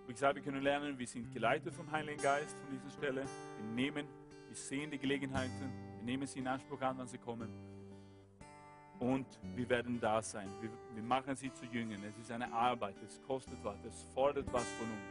[0.06, 3.24] Wie gesagt, wir können lernen, wir sind geleitet vom Heiligen Geist von dieser Stelle.
[3.56, 4.06] Wir nehmen,
[4.48, 5.72] wir sehen die Gelegenheiten,
[6.04, 7.48] nehmen sie in Anspruch an, wenn sie kommen
[9.00, 10.48] und wir werden da sein.
[10.60, 12.02] Wir, wir machen sie zu Jüngern.
[12.04, 15.02] Es ist eine Arbeit, es kostet was, es fordert was von uns.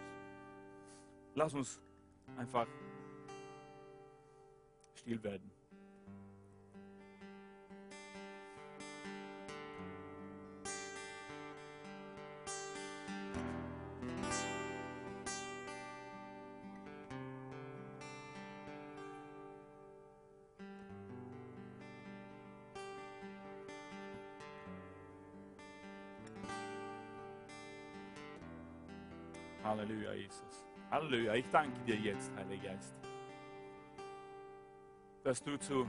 [1.36, 1.82] Lass uns
[2.38, 2.68] einfach
[4.96, 5.52] still werden.
[29.64, 30.66] Halleluja, Jesus.
[30.92, 31.36] Halleluja.
[31.36, 32.94] Ich danke dir jetzt, Heiliger Geist,
[35.24, 35.88] dass du zu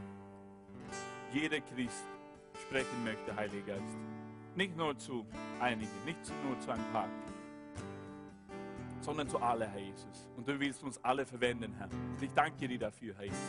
[1.33, 2.05] jeder Christ
[2.62, 3.99] sprechen möchte, Heiliger Geist.
[4.55, 5.27] Nicht nur zu
[5.61, 7.09] einigen, nicht nur zu ein paar,
[9.01, 10.31] sondern zu allen, Herr Jesus.
[10.37, 11.91] Und du willst uns alle verwenden, Herr.
[11.91, 13.41] Und ich danke dir dafür, Herr Jesus.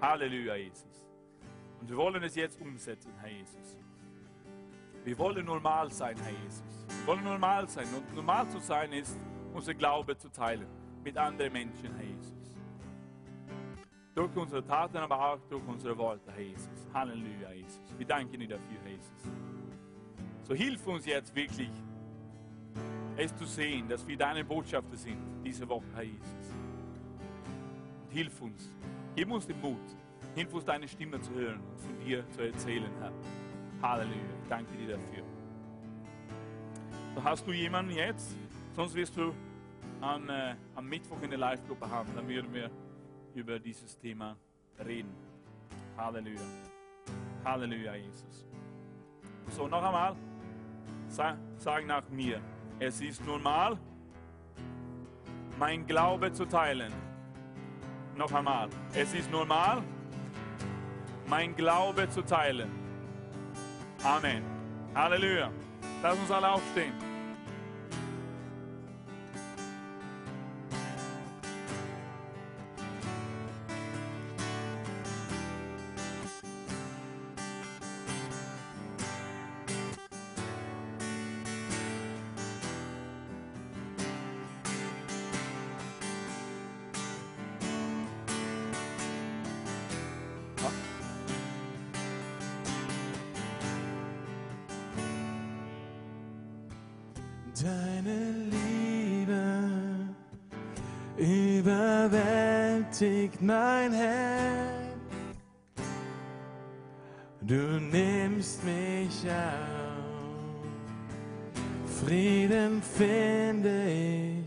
[0.00, 1.08] Halleluja, Jesus.
[1.80, 3.76] Und wir wollen es jetzt umsetzen, Herr Jesus.
[5.04, 6.86] Wir wollen normal sein, Herr Jesus.
[6.86, 7.86] Wir wollen normal sein.
[7.94, 9.16] Und normal zu sein ist,
[9.58, 10.68] unser Glaube zu teilen
[11.02, 12.56] mit anderen Menschen, Herr Jesus.
[14.14, 16.86] Durch unsere Taten, aber auch durch unsere Worte, Herr Jesus.
[16.94, 17.80] Halleluja, Jesus.
[17.98, 19.32] Wir danken dir dafür, Herr Jesus.
[20.44, 21.70] So hilf uns jetzt wirklich,
[23.16, 26.54] es zu sehen, dass wir deine Botschafter sind diese Woche, Herr Jesus.
[28.04, 28.72] Und hilf uns.
[29.16, 29.76] Gib uns den Mut.
[30.36, 33.12] Hilf uns, deine Stimme zu hören und von dir zu erzählen, Herr.
[33.82, 34.34] Halleluja.
[34.40, 35.24] Ich danke dir dafür.
[37.16, 38.36] So hast du jemanden jetzt?
[38.76, 39.34] Sonst wirst du
[40.00, 42.08] am, äh, am Mittwoch in der Live-Gruppe haben.
[42.14, 42.70] Dann würden wir
[43.34, 44.36] über dieses Thema
[44.84, 45.12] reden.
[45.96, 46.40] Halleluja.
[47.44, 48.46] Halleluja, Jesus.
[49.50, 50.14] So, noch einmal.
[51.08, 52.40] Sag, sag nach mir.
[52.78, 53.78] Es ist normal,
[55.58, 56.92] mein Glaube zu teilen.
[58.16, 58.68] Noch einmal.
[58.94, 59.82] Es ist normal,
[61.26, 62.70] mein Glaube zu teilen.
[64.04, 64.42] Amen.
[64.94, 65.50] Halleluja.
[66.02, 67.07] Lass uns alle aufstehen.
[97.60, 99.42] Deine Liebe
[101.16, 102.62] überwältigt
[103.42, 104.78] mein Herz.
[107.40, 109.68] Du nimmst mich auf.
[112.00, 114.44] Frieden finde ich.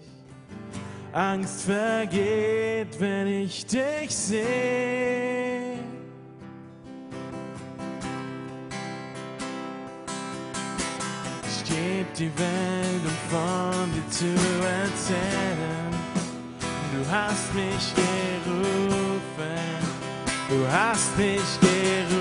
[1.12, 5.78] Angst vergeht, wenn ich dich sehe.
[11.44, 12.91] Ich geb die Welt,
[13.32, 14.26] von dir zu
[14.82, 15.92] erzählen.
[16.94, 19.22] Du hast mich gerufen,
[20.50, 22.21] du hast mich gerufen.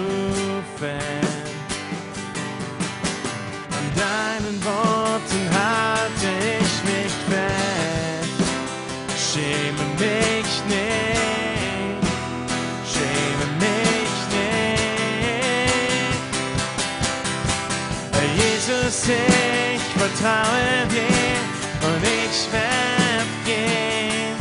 [20.21, 24.37] Vertraue dir und ich werde gehen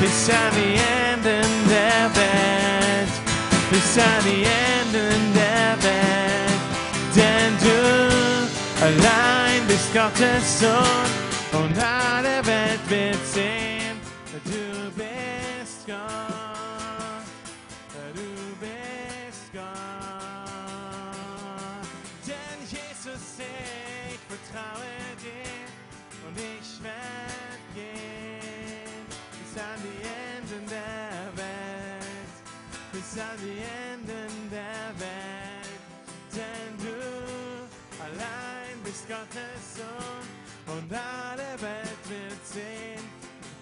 [0.00, 3.12] bis an die Enden der Welt,
[3.70, 6.60] bis an die Enden der Welt.
[7.14, 14.00] Denn du allein bist Gottes Sohn und alle Welt wird sehen,
[14.44, 16.51] du bist Gott.
[26.32, 30.02] Und ich werde gehen bis an die
[30.32, 32.34] Enden der Welt,
[32.92, 33.60] bis an die
[33.92, 35.82] Enden der Welt.
[36.32, 36.96] Denn du
[38.02, 40.26] allein bist Gottes Sohn
[40.74, 43.04] und alle Welt wird sehen,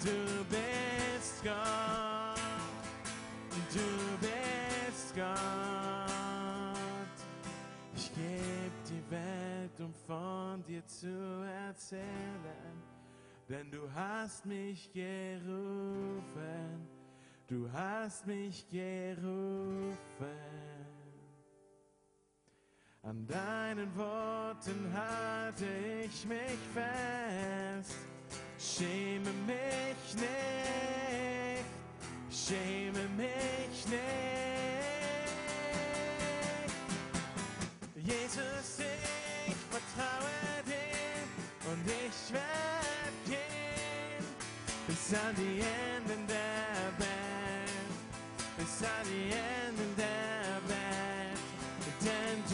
[0.05, 2.39] du bist Gott.
[3.73, 5.27] Du bist Gott.
[7.97, 9.40] Ich geb die Welt,
[9.81, 11.09] um von dir zu
[11.67, 12.83] erzählen,
[13.49, 16.87] denn du hast mich gerufen,
[17.49, 19.97] du hast mich gerufen.
[23.03, 25.65] An deinen Worten halte
[26.05, 27.97] ich mich fest,
[28.59, 31.65] schäme mich nicht,
[32.31, 34.31] schäme mich nicht.
[37.97, 38.60] Jesus,
[42.31, 44.25] und ich werde gehen
[44.87, 47.91] bis an die Enden der Welt,
[48.57, 51.11] bis an die Enden der Welt.
[52.03, 52.45] Denn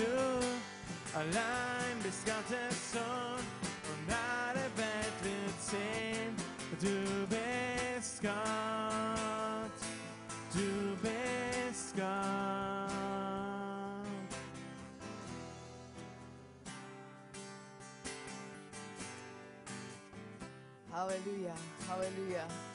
[21.07, 21.55] Halleluja,
[21.89, 22.66] Halleluja.